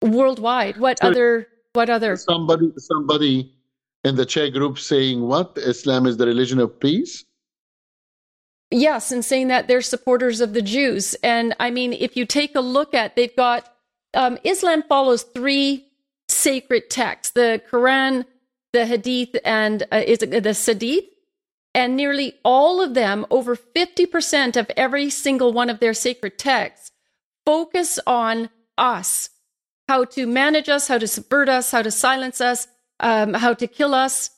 [0.00, 0.76] worldwide?
[0.76, 1.48] What so other?
[1.72, 2.16] What other?
[2.16, 3.52] Somebody, somebody
[4.04, 7.24] in the chat group saying what Islam is the religion of peace.
[8.70, 11.14] Yes, and saying that they're supporters of the Jews.
[11.24, 13.68] And I mean, if you take a look at, they've got
[14.14, 15.86] um, Islam follows three
[16.28, 18.24] sacred texts the Quran,
[18.72, 21.06] the Hadith, and uh, is it the Sadith.
[21.72, 26.90] And nearly all of them, over 50% of every single one of their sacred texts,
[27.46, 29.30] focus on us
[29.88, 32.68] how to manage us, how to subvert us, how to silence us,
[33.00, 34.30] um, how to kill us.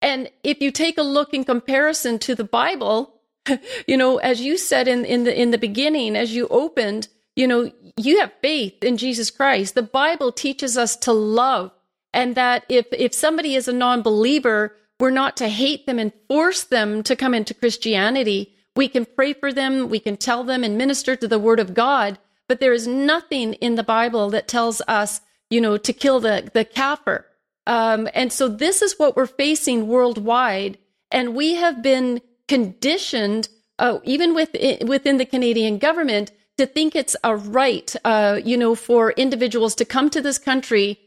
[0.00, 3.20] And if you take a look in comparison to the Bible,
[3.88, 7.48] you know, as you said in, in the in the beginning, as you opened, you
[7.48, 9.74] know, you have faith in Jesus Christ.
[9.74, 11.70] The Bible teaches us to love
[12.12, 16.64] and that if, if somebody is a non-believer, we're not to hate them and force
[16.64, 18.54] them to come into Christianity.
[18.76, 19.88] We can pray for them.
[19.88, 22.18] We can tell them and minister to the word of God.
[22.48, 26.50] But there is nothing in the Bible that tells us, you know, to kill the,
[26.52, 27.26] the kafir.
[27.66, 30.78] Um, and so this is what we're facing worldwide.
[31.10, 34.50] And we have been conditioned, uh, even with,
[34.86, 39.84] within the Canadian government, to think it's a right, uh, you know, for individuals to
[39.84, 41.00] come to this country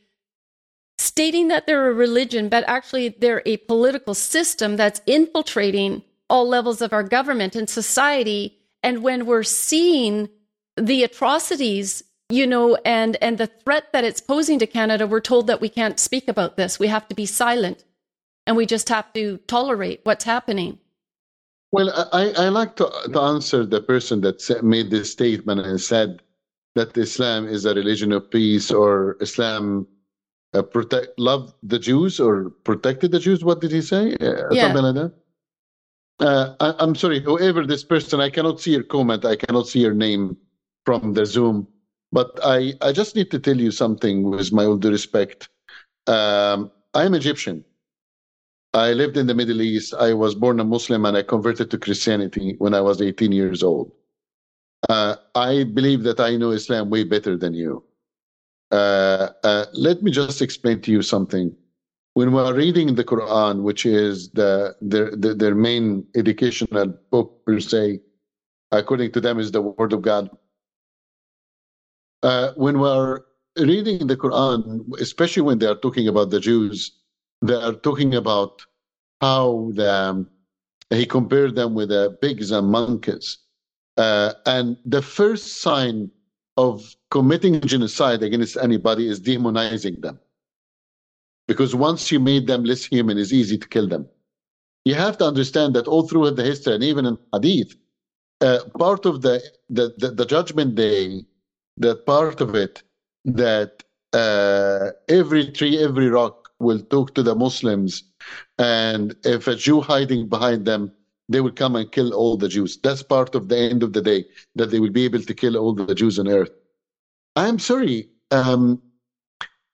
[0.98, 6.82] stating that they're a religion, but actually they're a political system that's infiltrating all levels
[6.82, 8.58] of our government and society.
[8.84, 10.30] And when we're seeing
[10.76, 15.48] the atrocities, you know, and, and the threat that it's posing to Canada, we're told
[15.48, 16.80] that we can't speak about this.
[16.80, 17.84] We have to be silent
[18.46, 20.80] and we just have to tolerate what's happening.
[21.72, 26.22] Well, I, I like to, to answer the person that made this statement and said
[26.76, 29.88] that Islam is a religion of peace or Islam
[30.54, 33.44] uh, protect love the Jews or protected the Jews.
[33.44, 34.14] What did he say?
[34.16, 34.62] Uh, yeah.
[34.62, 35.14] Something like that.
[36.20, 39.26] Uh, I, am sorry, whoever this person, I cannot see your comment.
[39.26, 40.38] I cannot see your name
[40.86, 41.68] from the Zoom.
[42.12, 45.50] But I, I just need to tell you something with my all due respect.
[46.08, 47.64] Um, I'm Egyptian.
[48.78, 49.94] I lived in the Middle East.
[49.94, 53.64] I was born a Muslim and I converted to Christianity when I was 18 years
[53.64, 53.92] old.
[54.90, 57.84] Uh, I believe that I know Islam way better than you.
[58.72, 61.56] Uh, uh, let me just explain to you something.
[62.18, 67.46] when we are reading the Quran, which is the their the, their main educational book
[67.46, 68.02] per se,
[68.72, 70.26] according to them, is the Word of God.
[72.24, 73.26] Uh, when we are
[73.60, 76.97] reading the Quran, especially when they are talking about the Jews,
[77.42, 78.66] they are talking about
[79.22, 80.26] how the,
[80.90, 83.38] he compared them with the pigs and monkeys.
[83.98, 86.12] Uh, and the first sign
[86.56, 90.20] of committing genocide against anybody is demonizing them.
[91.48, 94.08] Because once you made them less human, it's easy to kill them.
[94.86, 97.76] You have to understand that all throughout the history and even in Hadith,
[98.42, 101.26] uh, part of the, the, the, the judgment day,
[101.78, 102.84] that part of it,
[103.26, 103.84] that
[104.14, 108.04] uh, every tree, every rock will talk to the Muslims,
[108.58, 110.92] and if a Jew hiding behind them,
[111.30, 112.78] they will come and kill all the Jews.
[112.78, 115.58] That's part of the end of the day, that they will be able to kill
[115.58, 116.52] all the Jews on earth.
[117.36, 118.10] I'm sorry.
[118.32, 118.82] Um,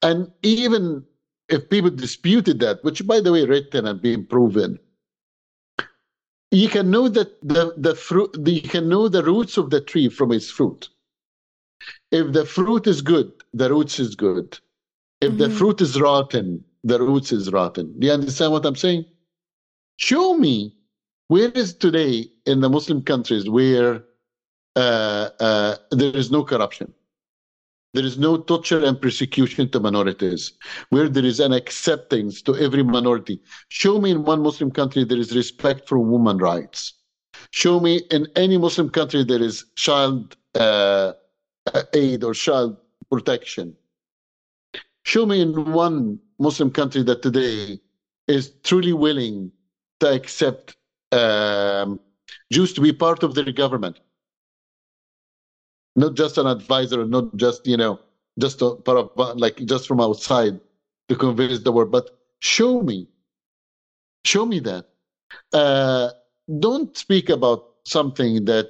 [0.02, 1.06] and even
[1.50, 4.80] if people disputed that, which by the way, written and being proven,
[6.52, 10.10] you can know that the, the fruit, you can know the roots of the tree
[10.10, 10.90] from its fruit.
[12.12, 14.60] If the fruit is good, the roots is good.
[15.22, 15.38] If mm-hmm.
[15.38, 17.98] the fruit is rotten, the roots is rotten.
[18.00, 19.06] Do you understand what I'm saying?
[19.98, 20.76] Show me
[21.28, 24.04] where is today in the Muslim countries where
[24.76, 26.94] uh, uh, there is no corruption,
[27.94, 30.54] there is no torture and persecution to minorities,
[30.90, 33.40] where there is an acceptance to every minority.
[33.70, 36.94] Show me in one Muslim country there is respect for women rights.
[37.52, 41.14] Show me in any Muslim country there is child uh,
[41.94, 42.78] aid or child
[43.12, 43.76] protection.
[45.04, 47.80] Show me in one Muslim country that today
[48.28, 49.52] is truly willing
[50.00, 50.76] to accept
[51.12, 52.00] um,
[52.52, 54.00] Jews to be part of their government,
[55.96, 58.00] not just an advisor, not just you know,
[58.40, 58.68] just a,
[59.36, 60.60] like just from outside
[61.10, 63.08] to convince the world, but show me,
[64.26, 64.86] show me that.
[65.52, 66.10] Uh,
[66.60, 68.68] don't speak about something that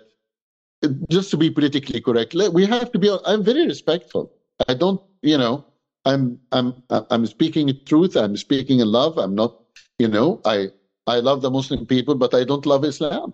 [1.10, 2.34] just to be politically correct.
[2.34, 3.16] We have to be.
[3.26, 4.32] I'm very respectful.
[4.68, 5.66] I don't, you know,
[6.06, 8.16] I'm I'm I'm speaking truth.
[8.16, 9.18] I'm speaking in love.
[9.18, 9.58] I'm not,
[10.00, 10.70] you know, I
[11.08, 13.34] I love the Muslim people, but I don't love Islam.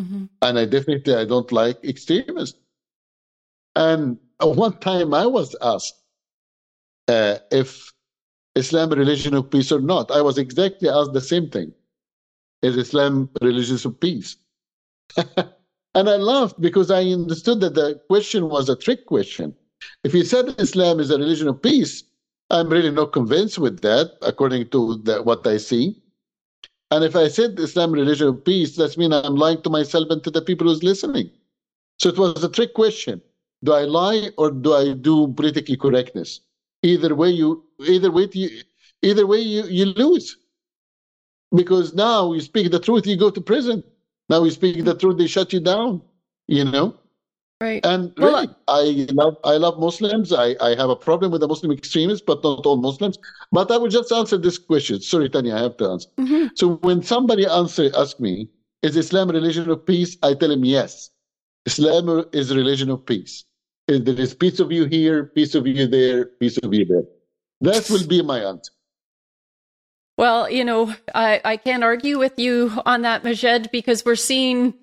[0.00, 0.24] Mm-hmm.
[0.42, 2.58] And I definitely I don't like extremists.
[3.76, 6.00] And one time I was asked
[7.08, 7.92] uh, if
[8.54, 10.10] Islam religion of peace or not.
[10.10, 11.72] I was exactly asked the same thing.
[12.62, 14.36] Is Islam religion of peace?
[15.16, 19.54] and I laughed because I understood that the question was a trick question.
[20.02, 22.04] If you said Islam is a religion of peace,
[22.50, 26.02] I'm really not convinced with that, according to the, what I see.
[26.90, 30.22] And if I said Islam religion of peace, that means I'm lying to myself and
[30.24, 31.30] to the people who's listening.
[31.98, 33.20] So it was a trick question.
[33.64, 36.40] Do I lie or do I do politically correctness?
[36.82, 38.62] Either way you either way you
[39.02, 40.36] either way you, you lose.
[41.54, 43.82] Because now you speak the truth, you go to prison.
[44.28, 46.02] Now you speak the truth, they shut you down.
[46.46, 46.98] You know?
[47.60, 47.84] Right.
[47.86, 50.32] And really, well, I love I love Muslims.
[50.32, 53.16] I, I have a problem with the Muslim extremists, but not all Muslims.
[53.52, 55.00] But I will just answer this question.
[55.00, 56.08] Sorry, Tanya, I have to answer.
[56.18, 56.46] Mm-hmm.
[56.56, 58.48] So when somebody answer ask me,
[58.82, 60.16] is Islam a religion of peace?
[60.22, 61.10] I tell him yes.
[61.64, 63.44] Islam is a religion of peace.
[63.86, 67.04] There is peace of you here, peace of you there, peace of you there.
[67.60, 68.72] That will be my answer.
[70.18, 74.74] Well, you know, I, I can't argue with you on that, Majed, because we're seeing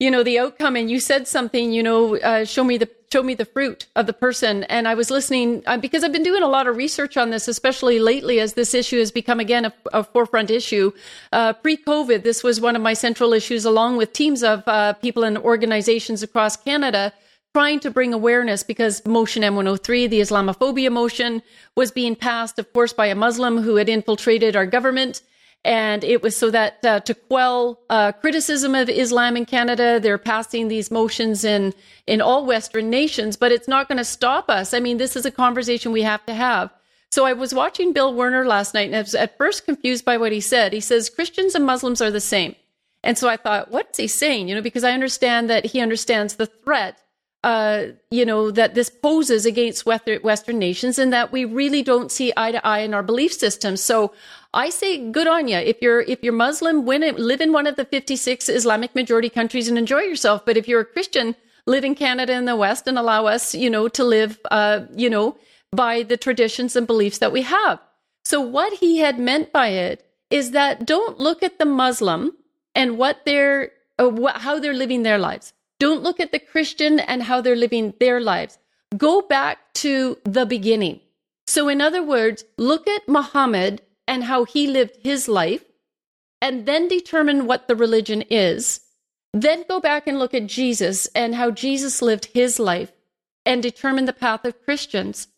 [0.00, 3.22] you know the outcome and you said something you know uh, show me the show
[3.22, 4.64] me the fruit of the person.
[4.64, 7.46] And i was listening uh, because i've been doing a lot of research on this
[7.46, 10.90] especially lately as this issue has become again a, a forefront issue.
[11.32, 15.22] Uh, pre-covid this was one of my central issues along with teams of uh, people
[15.22, 17.12] and organizations across canada
[17.54, 21.40] trying to bring awareness because motion m103 the islamophobia motion
[21.76, 25.22] was being passed of course by a muslim who had infiltrated our government
[25.64, 30.18] and it was so that uh, to quell uh, criticism of Islam in Canada, they're
[30.18, 31.72] passing these motions in
[32.06, 33.36] in all Western nations.
[33.36, 34.74] But it's not going to stop us.
[34.74, 36.70] I mean, this is a conversation we have to have.
[37.10, 40.16] So I was watching Bill Warner last night, and I was at first confused by
[40.16, 40.72] what he said.
[40.72, 42.56] He says Christians and Muslims are the same,
[43.02, 44.48] and so I thought, what's he saying?
[44.48, 46.98] You know, because I understand that he understands the threat
[47.44, 52.32] uh, you know, that this poses against Western nations and that we really don't see
[52.38, 53.82] eye to eye in our belief systems.
[53.82, 54.14] So
[54.54, 55.58] I say good on you.
[55.58, 59.68] If you're, if you're Muslim, it, live in one of the 56 Islamic majority countries
[59.68, 60.46] and enjoy yourself.
[60.46, 61.36] But if you're a Christian,
[61.66, 65.10] live in Canada and the West and allow us, you know, to live, uh, you
[65.10, 65.36] know,
[65.70, 67.78] by the traditions and beliefs that we have.
[68.24, 72.34] So what he had meant by it is that don't look at the Muslim
[72.74, 75.52] and what they're, uh, what, how they're living their lives.
[75.78, 78.58] Don't look at the Christian and how they're living their lives.
[78.96, 81.00] Go back to the beginning.
[81.46, 85.64] So, in other words, look at Muhammad and how he lived his life,
[86.40, 88.80] and then determine what the religion is,
[89.32, 92.92] then go back and look at Jesus and how Jesus lived his life
[93.44, 95.28] and determine the path of Christians.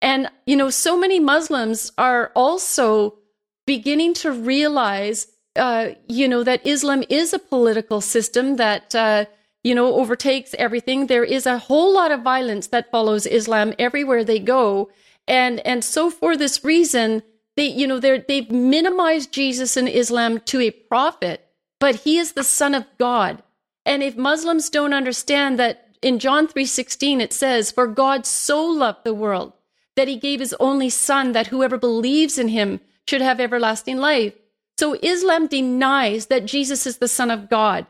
[0.00, 3.18] And, you know, so many Muslims are also
[3.66, 5.26] beginning to realize,
[5.56, 9.24] uh, you know, that Islam is a political system that, uh,
[9.62, 11.06] you know, overtakes everything.
[11.06, 14.90] There is a whole lot of violence that follows Islam everywhere they go.
[15.28, 17.22] And, and so for this reason,
[17.56, 21.46] they, you know, they're, they've minimized Jesus and Islam to a prophet,
[21.78, 23.42] but he is the son of God.
[23.84, 29.04] And if Muslims don't understand that in John 3:16 it says, "For God so loved
[29.04, 29.52] the world
[29.96, 34.34] that he gave his only son that whoever believes in him should have everlasting life."
[34.78, 37.86] So Islam denies that Jesus is the son of God.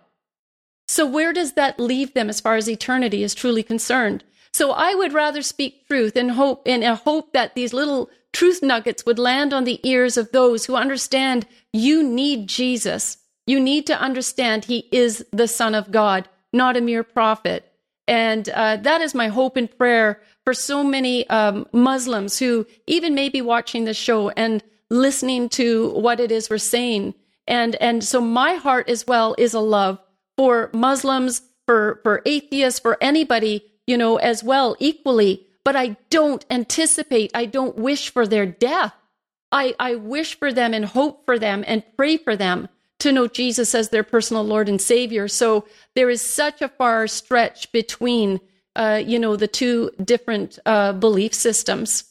[0.90, 4.24] So where does that leave them as far as eternity is truly concerned?
[4.52, 8.60] So I would rather speak truth and hope in a hope that these little truth
[8.60, 13.18] nuggets would land on the ears of those who understand you need Jesus.
[13.46, 17.72] You need to understand he is the son of God, not a mere prophet.
[18.08, 23.14] And uh, that is my hope and prayer for so many um, Muslims who even
[23.14, 24.60] may be watching this show and
[24.90, 27.14] listening to what it is we're saying.
[27.46, 30.00] And, and so my heart as well is a love
[30.40, 35.46] for Muslims, for, for atheists, for anybody, you know, as well, equally.
[35.66, 38.94] But I don't anticipate, I don't wish for their death.
[39.52, 42.70] I, I wish for them and hope for them and pray for them
[43.00, 45.28] to know Jesus as their personal Lord and Savior.
[45.28, 48.40] So there is such a far stretch between,
[48.74, 52.04] uh, you know, the two different uh, belief systems.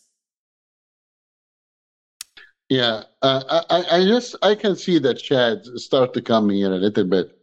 [2.70, 6.76] Yeah, uh, I, I just I can see that Chad start to come here a
[6.76, 7.39] little bit,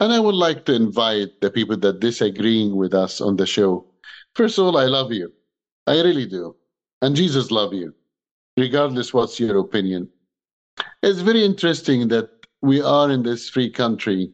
[0.00, 3.86] and I would like to invite the people that disagreeing with us on the show.
[4.34, 5.32] First of all, I love you,
[5.86, 6.56] I really do,
[7.02, 7.94] and Jesus love you,
[8.56, 10.08] regardless what's your opinion.
[11.02, 12.28] It's very interesting that
[12.62, 14.32] we are in this free country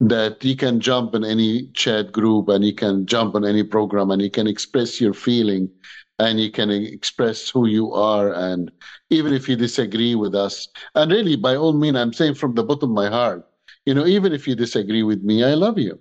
[0.00, 4.10] that you can jump in any chat group and you can jump on any program
[4.10, 5.70] and you can express your feeling
[6.18, 8.70] and you can express who you are and
[9.10, 12.62] even if you disagree with us and really by all means i'm saying from the
[12.62, 13.44] bottom of my heart
[13.86, 15.98] you know even if you disagree with me i love you.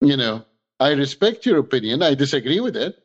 [0.00, 0.44] You know
[0.80, 2.02] i respect your opinion.
[2.02, 2.96] I disagree with it.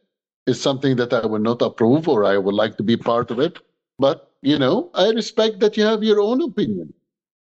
[0.47, 3.39] It's something that i would not approve or i would like to be part of
[3.39, 3.59] it.
[3.99, 6.93] But you know i respect that you have your own opinion.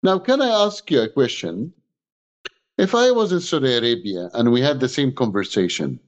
[0.03, 1.73] Now, can I ask you a question?
[2.77, 5.99] If I was in Saudi Arabia and we had the same conversation,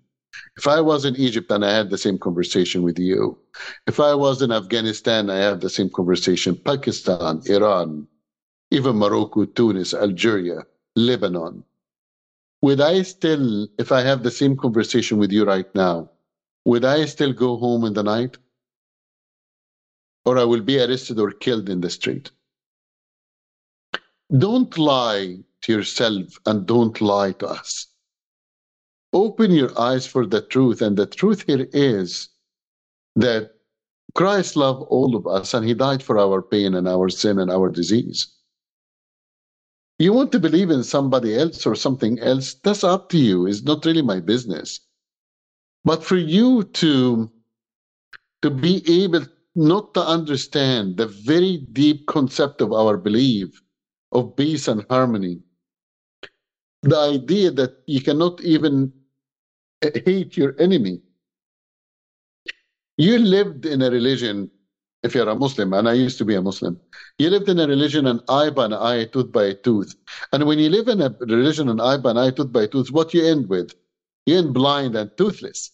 [0.57, 3.38] if I was in Egypt and I had the same conversation with you,
[3.86, 8.07] if I was in Afghanistan, I had the same conversation, Pakistan, Iran,
[8.74, 10.65] even Morocco, Tunis, Algeria,
[10.95, 11.63] Lebanon,
[12.63, 16.09] would I still, if I have the same conversation with you right now,
[16.65, 18.38] would I still go home in the night?
[20.26, 22.32] Or I will be arrested or killed in the street?
[24.36, 27.88] Don't lie to yourself and don't lie to us.
[29.13, 30.82] Open your eyes for the truth.
[30.82, 32.30] And the truth here is
[33.17, 33.51] that
[34.15, 37.51] Christ loved all of us and he died for our pain and our sin and
[37.51, 38.34] our disease.
[40.00, 43.48] You want to believe in somebody else or something else, that's up to you.
[43.48, 44.82] It's not really my business.
[45.86, 47.32] But for you to,
[48.44, 49.26] to be able
[49.56, 53.62] not to understand the very deep concept of our belief
[54.12, 55.41] of peace and harmony.
[56.84, 58.94] The idea that you cannot even
[59.84, 61.02] eh, hate your enemy.
[62.98, 64.52] You lived in a religion,
[65.04, 66.80] if you're a Muslim, and I used to be a Muslim,
[67.18, 69.95] you lived in a religion and eye by an eye, tooth by a tooth.
[70.32, 72.68] And when you live in a religion and eye by an eye, tooth by a
[72.68, 73.74] tooth, what you end with?
[74.26, 75.72] You end blind and toothless.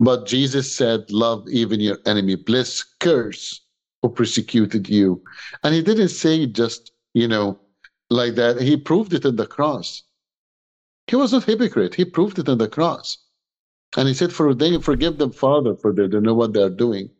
[0.00, 3.60] But Jesus said, Love even your enemy, bless, curse
[4.02, 5.22] who persecuted you.
[5.62, 7.60] And he didn't say just, you know,
[8.08, 8.60] like that.
[8.60, 10.02] He proved it in the cross.
[11.06, 11.94] He was not hypocrite.
[11.94, 13.18] He proved it in the cross.
[13.96, 16.70] And he said, For they forgive them, Father, for they don't know what they are
[16.70, 17.10] doing.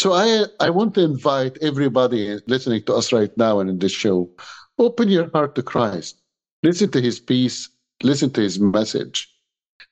[0.00, 3.92] So I I want to invite everybody listening to us right now and in this
[3.92, 4.30] show,
[4.78, 6.22] open your heart to Christ.
[6.62, 7.68] Listen to his peace,
[8.02, 9.28] listen to his message.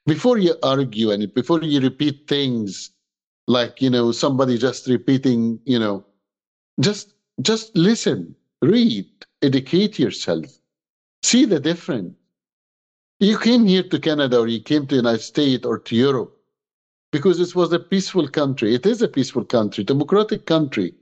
[0.06, 2.90] Before you argue and before you repeat things
[3.48, 6.06] like you know somebody just repeating you know
[6.80, 9.06] just just listen read
[9.42, 10.46] educate yourself
[11.22, 12.14] see the difference
[13.20, 16.37] you came here to canada or you came to the united states or to europe
[17.12, 20.94] because this was a peaceful country it is a peaceful country democratic country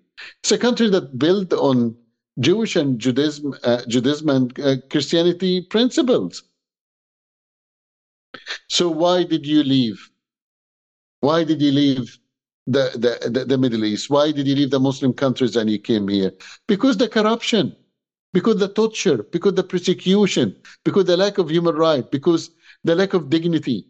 [0.42, 1.94] it's a country that built on
[2.40, 6.42] jewish and judaism uh, judaism and uh, christianity principles
[8.68, 10.10] so why did you leave
[11.20, 12.18] why did you leave
[12.66, 14.10] the, the, the, the Middle East?
[14.10, 16.32] Why did you leave the Muslim countries and you came here?
[16.68, 17.74] Because the corruption,
[18.32, 22.50] because the torture, because the persecution, because the lack of human right, because
[22.84, 23.86] the lack of dignity.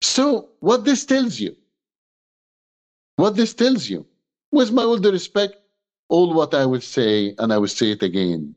[0.00, 1.56] So what this tells you,
[3.16, 4.06] what this tells you,
[4.52, 5.56] with my all due respect,
[6.08, 8.54] all what I will say, and I will say it again.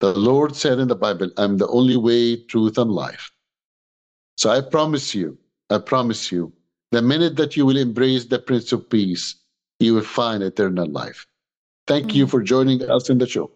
[0.00, 3.30] The Lord said in the Bible, I'm the only way, truth, and life.
[4.36, 5.38] So I promise you,
[5.70, 6.52] I promise you,
[6.92, 9.36] the minute that you will embrace the Prince of Peace,
[9.80, 11.26] you will find eternal life.
[11.86, 12.16] Thank mm-hmm.
[12.18, 13.50] you for joining us in the show.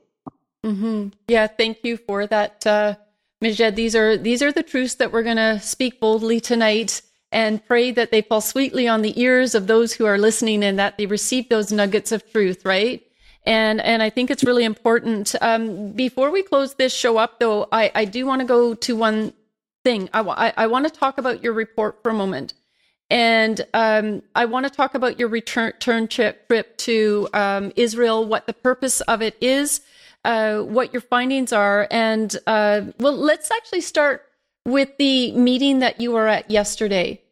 [0.65, 1.09] Mm-hmm.
[1.29, 2.95] Yeah, thank you for that, uh,
[3.43, 3.77] Majed.
[3.77, 7.91] These are these are the truths that we're going to speak boldly tonight, and pray
[7.93, 11.07] that they fall sweetly on the ears of those who are listening, and that they
[11.07, 12.65] receive those nuggets of truth.
[12.65, 13.03] Right.
[13.45, 15.35] And and I think it's really important.
[15.41, 18.97] Um, before we close this show up, though, I, I do want to go to
[18.97, 19.33] one
[19.85, 20.11] thing.
[20.13, 22.55] I, I, I want to talk about your report for a moment.
[23.11, 28.47] And um, I want to talk about your return, trip, trip to um, Israel, what
[28.47, 29.81] the purpose of it is,
[30.25, 31.87] uh, what your findings are.
[31.91, 34.25] And uh, well, let's actually start
[34.65, 37.23] with the meeting that you were at yesterday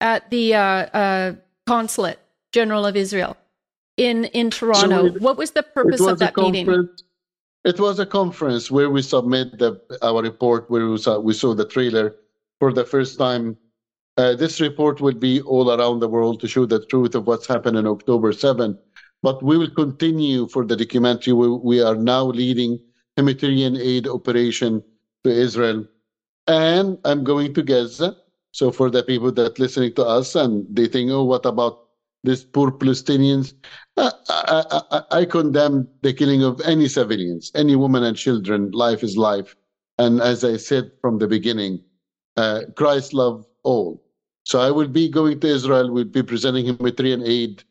[0.00, 1.34] at the uh, uh
[1.66, 2.18] consulate
[2.52, 3.36] general of Israel
[3.96, 4.88] in, in Toronto.
[4.88, 6.88] So it, what was the purpose was of that meeting?
[7.64, 11.54] It was a conference where we submit the, our report, where we saw, we saw
[11.54, 12.14] the trailer
[12.60, 13.56] for the first time.
[14.16, 17.46] Uh, this report will be all around the world to show the truth of what's
[17.46, 18.78] happened on October 7.
[19.22, 21.32] But we will continue for the documentary.
[21.32, 22.78] We, we are now leading
[23.16, 24.82] humanitarian aid operation
[25.24, 25.86] to Israel.
[26.46, 28.16] And I'm going to Gaza.
[28.52, 31.86] So for the people that listening to us and they think, oh, what about
[32.26, 33.54] these poor Palestinians.
[33.96, 38.70] I, I, I, I, condemn the killing of any civilians, any women and children.
[38.72, 39.56] Life is life.
[39.98, 41.82] And as I said from the beginning,
[42.36, 44.02] uh, Christ loved all.
[44.44, 47.64] So I will be going to Israel, We'll be presenting humanitarian aid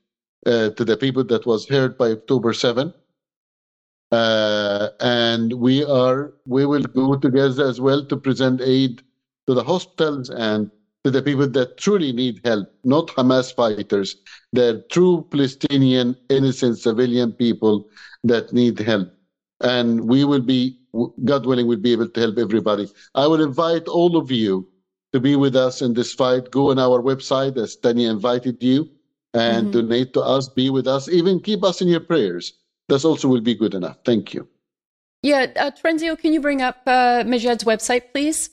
[0.46, 2.94] uh, to the people that was hurt by October 7.
[4.12, 9.02] Uh, and we are we will go together as well to present aid
[9.48, 10.70] to the hospitals and
[11.04, 14.16] to the people that truly need help, not Hamas fighters.
[14.54, 17.88] They're true Palestinian, innocent civilian people
[18.24, 19.10] that need help.
[19.62, 20.80] And we will be,
[21.24, 22.90] God willing, we'll be able to help everybody.
[23.14, 24.68] I will invite all of you
[25.14, 26.50] to be with us in this fight.
[26.50, 28.90] Go on our website, as Tanya invited you,
[29.36, 29.72] and mm-hmm.
[29.72, 32.54] donate to us, be with us, even keep us in your prayers.
[32.88, 33.98] That also will be good enough.
[34.06, 34.48] Thank you.
[35.22, 38.50] Yeah, uh, Trenzio, can you bring up uh, Majed's website, please?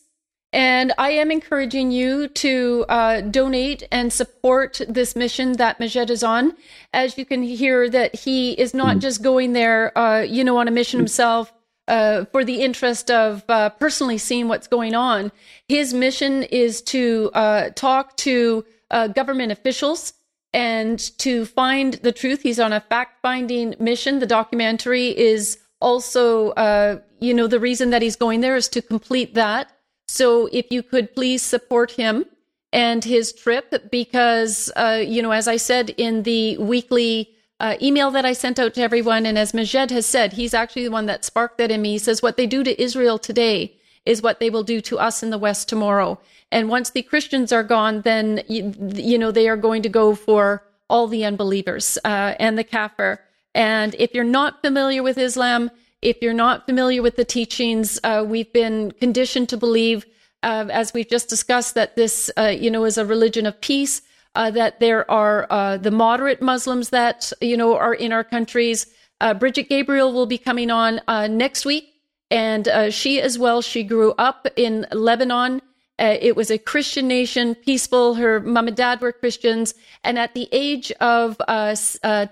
[0.55, 6.23] And I am encouraging you to uh, donate and support this mission that Majed is
[6.23, 6.55] on.
[6.93, 10.69] As you can hear, that he is not just going there, uh, you know, on
[10.69, 11.53] a mission himself
[11.89, 15.33] uh, for the interest of uh, personally seeing what's going on.
[15.69, 20.13] His mission is to uh, talk to uh, government officials
[20.53, 22.43] and to find the truth.
[22.43, 24.19] He's on a fact-finding mission.
[24.19, 26.53] The documentary is also,
[27.21, 29.73] you know, the reason that he's going there is to complete that.
[30.09, 32.27] So if you could please support him
[32.73, 37.31] and his trip, because, uh, you know, as I said in the weekly
[37.61, 40.85] uh, email that I sent out to everyone, and as Majed has said, he's actually
[40.85, 41.93] the one that sparked that in me.
[41.93, 45.23] He says, What they do to Israel today is what they will do to us
[45.23, 46.19] in the West tomorrow.
[46.51, 50.15] And once the Christians are gone, then, you, you know, they are going to go
[50.15, 53.21] for all the unbelievers uh, and the kafir.
[53.55, 55.71] And if you're not familiar with Islam,
[56.03, 60.05] if you're not familiar with the teachings, uh, we've been conditioned to believe,
[60.43, 64.03] uh, as we've just discussed, that this, uh, you know, is a religion of peace.
[64.35, 68.87] Uh, that there are uh, the moderate Muslims that you know are in our countries.
[69.39, 71.01] Brigitte Gabriel will be coming on
[71.37, 71.92] next week,
[72.33, 73.63] and she as well.
[73.63, 75.63] She grew up in Lebanon.
[75.99, 78.15] it was a Christian nation, peaceful.
[78.15, 81.37] Her mom and dad were Christians, and at the age of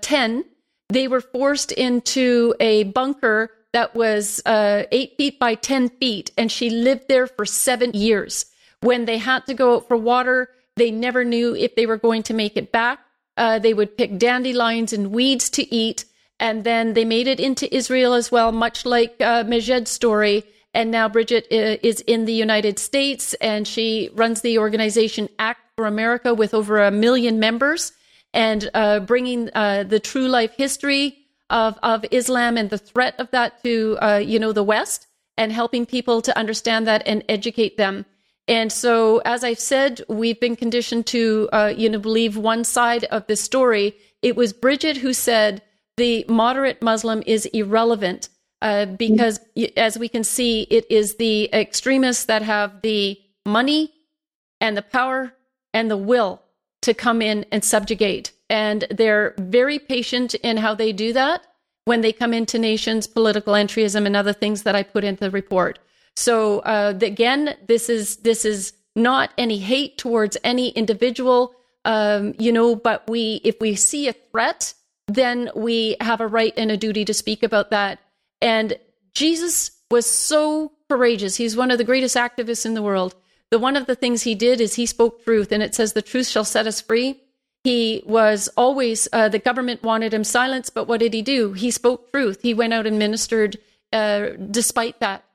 [0.01, 0.43] ten,
[0.89, 6.51] they were forced into a bunker that was uh, eight feet by 10 feet, and
[6.51, 8.45] she lived there for seven years.
[8.81, 12.23] When they had to go out for water, they never knew if they were going
[12.23, 12.99] to make it back.
[13.37, 16.05] Uh, they would pick dandelions and weeds to eat,
[16.41, 20.43] and then they made it into Israel as well, much like uh, Majed's story.
[20.73, 25.61] And now Brigitte uh, is in the United States, and she runs the organization Act
[25.75, 27.93] for America with over a million members,
[28.33, 31.17] and uh, bringing uh, the true life history
[31.49, 35.51] of, of Islam and the threat of that to, uh, you know, the West and
[35.51, 38.05] helping people to understand that and educate them.
[38.47, 43.03] And so, as I've said, we've been conditioned to, uh, you know, believe one side
[43.05, 43.95] of the story.
[44.21, 45.61] It was Brigitte who said
[45.97, 48.29] the moderate Muslim is irrelevant
[48.61, 49.39] uh, because,
[49.75, 53.91] as we can see, it is the extremists that have the money
[54.59, 55.33] and the power
[55.73, 56.41] and the will
[56.81, 58.31] to come in and subjugate.
[58.49, 61.45] And they're very patient in how they do that
[61.85, 65.31] when they come into nations, political entryism, and other things that I put into the
[65.31, 65.79] report.
[66.15, 72.51] So uh, again, this is this is not any hate towards any individual, um, you
[72.51, 72.75] know.
[72.75, 74.73] But we, if we see a threat,
[75.15, 77.99] then we have a right and a duty to speak about that.
[78.41, 78.77] And
[79.13, 81.35] Jesus was so courageous.
[81.35, 83.15] He's one of the greatest activists in the world.
[83.49, 86.01] The one of the things he did is he spoke truth, and it says, "The
[86.01, 87.19] truth shall set us free."
[87.63, 91.53] He was always uh, the government wanted him silenced, but what did he do?
[91.53, 92.41] He spoke truth.
[92.41, 93.59] He went out and ministered
[93.93, 95.25] uh, despite that.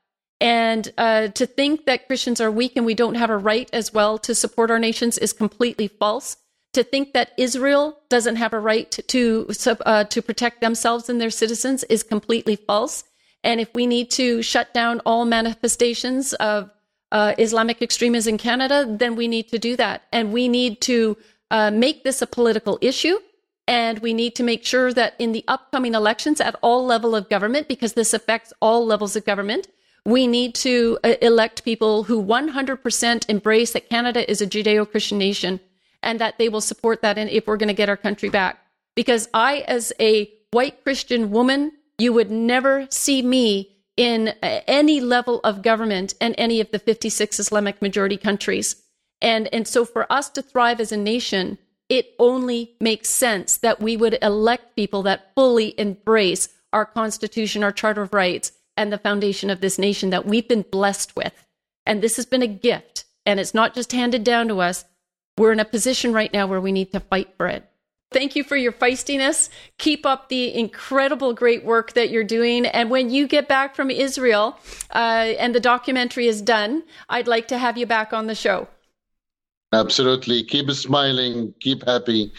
[0.40, 3.92] And uh, to think that Christians are weak and we don't have a right as
[3.92, 6.36] well to support our nations is completely false.
[6.76, 9.48] To think that Israel doesn't have a right to
[9.86, 13.04] uh, to protect themselves and their citizens is completely false.
[13.42, 16.68] And if we need to shut down all manifestations of
[17.10, 20.02] uh, Islamic extremism in Canada, then we need to do that.
[20.12, 21.16] And we need to
[21.50, 23.20] uh, make this a political issue.
[23.66, 27.30] And we need to make sure that in the upcoming elections at all level of
[27.30, 29.66] government, because this affects all levels of government,
[30.04, 35.16] we need to uh, elect people who 100% embrace that Canada is a Judeo Christian
[35.16, 35.58] nation
[36.02, 38.58] and that they will support that and if we're going to get our country back.
[38.94, 45.00] Because I, as a white Christian woman, you would never see me in uh, any
[45.00, 48.76] level of government in any of the 56 Islamic majority countries.
[49.22, 53.80] And, and so for us to thrive as a nation, it only makes sense that
[53.80, 58.98] we would elect people that fully embrace our Constitution, our Charter of Rights, and the
[58.98, 61.32] foundation of this nation that we've been blessed with.
[61.86, 64.84] And this has been a gift, and it's not just handed down to us.
[65.38, 67.64] We're in a position right now where we need to fight for it.
[68.12, 69.50] Thank you for your feistiness.
[69.78, 72.64] Keep up the incredible great work that you're doing.
[72.64, 74.58] And when you get back from Israel
[74.94, 78.68] uh, and the documentary is done, I'd like to have you back on the show.
[79.72, 80.44] Absolutely.
[80.44, 82.32] Keep smiling, keep happy.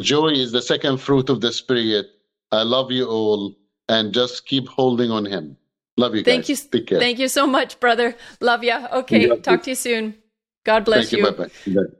[0.00, 2.06] Joy is the second fruit of the Spirit.
[2.52, 3.56] I love you all,
[3.88, 5.56] and just keep holding on Him.
[5.96, 6.22] Love you.
[6.22, 6.68] Thank guys.
[6.72, 6.98] you.
[6.98, 8.14] Thank you so much, brother.
[8.40, 8.74] Love you.
[8.92, 9.36] Okay.
[9.40, 10.14] Talk to you soon.
[10.64, 11.26] God bless Thank you.
[11.26, 11.32] you.
[11.32, 11.94] Bye-bye.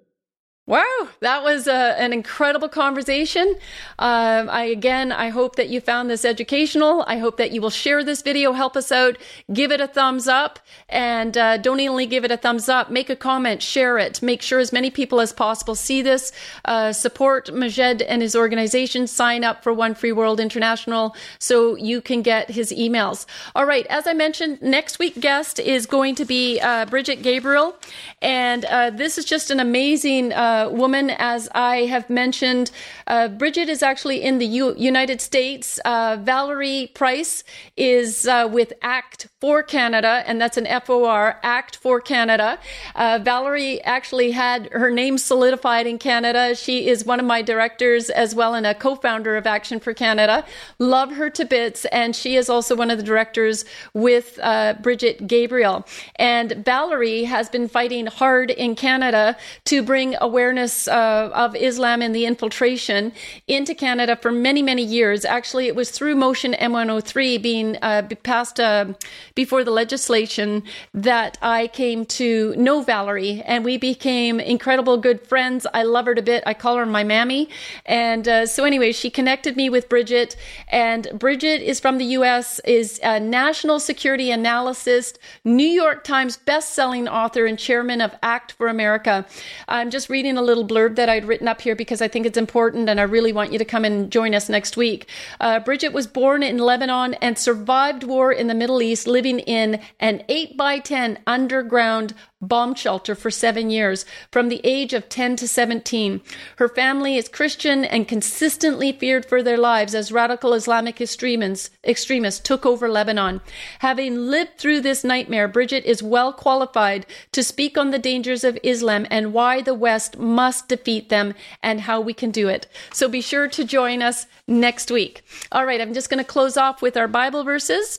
[0.68, 3.56] Wow, that was a, uh, an incredible conversation.
[3.98, 7.04] Um, I again, I hope that you found this educational.
[7.06, 9.16] I hope that you will share this video, help us out,
[9.50, 10.58] give it a thumbs up,
[10.90, 14.42] and uh, don't only give it a thumbs up, make a comment, share it, make
[14.42, 16.32] sure as many people as possible see this.
[16.66, 19.06] Uh, support Majed and his organization.
[19.06, 23.24] Sign up for One Free World International so you can get his emails.
[23.54, 27.74] All right, as I mentioned, next week guest is going to be uh, Brigitte Gabriel,
[28.20, 32.70] and uh, this is just an amazing uh, woman, as I have mentioned.
[33.06, 35.78] Uh, Brigitte is actually in the U- United States.
[35.84, 37.44] Uh, Valerie Price
[37.76, 42.58] is uh, with ACT for Canada, and that's an FOR, ACT for Canada.
[42.94, 46.54] Uh, Valerie actually had her name solidified in Canada.
[46.54, 49.94] She is one of my directors as well and a co founder of Action for
[49.94, 50.44] Canada.
[50.78, 54.38] Love her to bits, and she is also one of the directors with
[54.82, 55.86] Brigitte Gabriel.
[56.16, 62.14] And Valerie has been fighting hard in Canada to bring awareness uh, of Islam and
[62.14, 63.12] the infiltration
[63.48, 65.24] into Canada for many, many years.
[65.24, 68.86] Actually, it was through Motion M103 being uh, passed uh,
[69.34, 70.62] before the legislation
[70.94, 75.66] that I came to know Valerie, and we became incredible good friends.
[75.74, 76.42] I love her to bit.
[76.46, 77.48] I call her my mammy.
[77.86, 80.36] And uh, so, anyway, she connected me with Brigitte,
[80.68, 87.08] and Brigitte is from the U.S., is a national security analyst, New York Times best-selling
[87.08, 89.26] author, and chairman of ACT for America.
[89.66, 92.38] I'm just reading a little blurb that I'd written up here because I think it's
[92.38, 95.08] important, and I really want you to come and join us next week.
[95.40, 99.80] Uh, Brigitte was born in Lebanon and survived war in the Middle East, living in
[100.00, 105.36] an 8 by 10 underground bomb shelter for seven years from the age of 10
[105.36, 106.20] to 17.
[106.56, 112.40] Her family is Christian and consistently feared for their lives as radical Islamic extremists, extremists
[112.40, 113.40] took over Lebanon.
[113.80, 118.58] Having lived through this nightmare, Brigitte is well qualified to speak on the dangers of
[118.62, 122.66] Islam and why the West must defeat them and how we can do it.
[122.92, 125.22] So be sure to join us next week.
[125.50, 127.98] All right, I'm just going to close off with our Bible verses.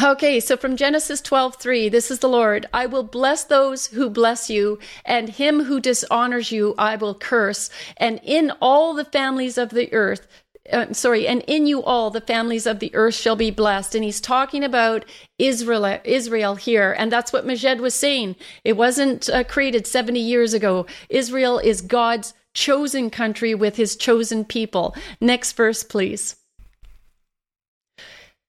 [0.00, 4.48] Okay, so from Genesis 12:3, this is the Lord, I will bless those who bless
[4.48, 9.70] you, and him who dishonors you I will curse, and in all the families of
[9.70, 10.28] the earth
[10.72, 13.96] uh, sorry, and in you all the families of the earth shall be blessed.
[13.96, 15.04] And he's talking about
[15.38, 18.36] Israel, Israel here, and that's what Majed was saying.
[18.62, 20.86] It wasn't uh, created 70 years ago.
[21.08, 24.94] Israel is God's chosen country with his chosen people.
[25.20, 26.36] Next verse, please.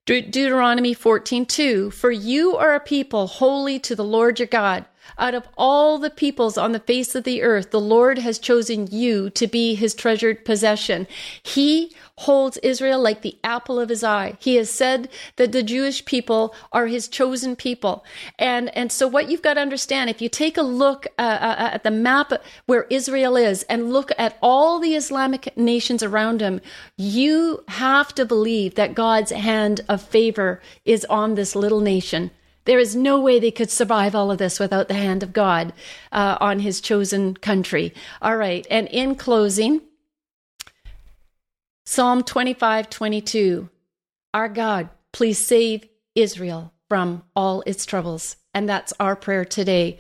[0.08, 4.86] De- Deuteronomy 14:2 For you are a people holy to the Lord your God.
[5.18, 8.88] Out of all the peoples on the face of the earth, the Lord has chosen
[8.88, 11.08] you to be his treasured possession.
[11.44, 14.36] He holds Israel like the apple of his eye.
[14.40, 18.06] He has said that the Jewish people are his chosen people.
[18.38, 21.70] And, and so what you've got to understand, if you take a look uh, uh,
[21.74, 22.32] at the map
[22.66, 26.62] where Israel is and look at all the Islamic nations around him,
[26.98, 32.32] you have to believe that God's hand of favor is on this little nation.
[32.66, 35.74] There is no way they could survive all of this without the hand of God
[36.12, 37.94] uh, on his chosen country.
[38.22, 38.66] All right.
[38.70, 39.82] And in closing,
[41.86, 43.70] Psalm 25 22.
[44.34, 48.38] Our God, please save Israel from all its troubles.
[48.54, 49.98] And that's our prayer today.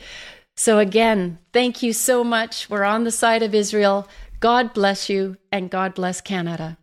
[0.55, 2.69] So, again, thank you so much.
[2.69, 4.07] We're on the side of Israel.
[4.39, 6.77] God bless you, and God bless Canada.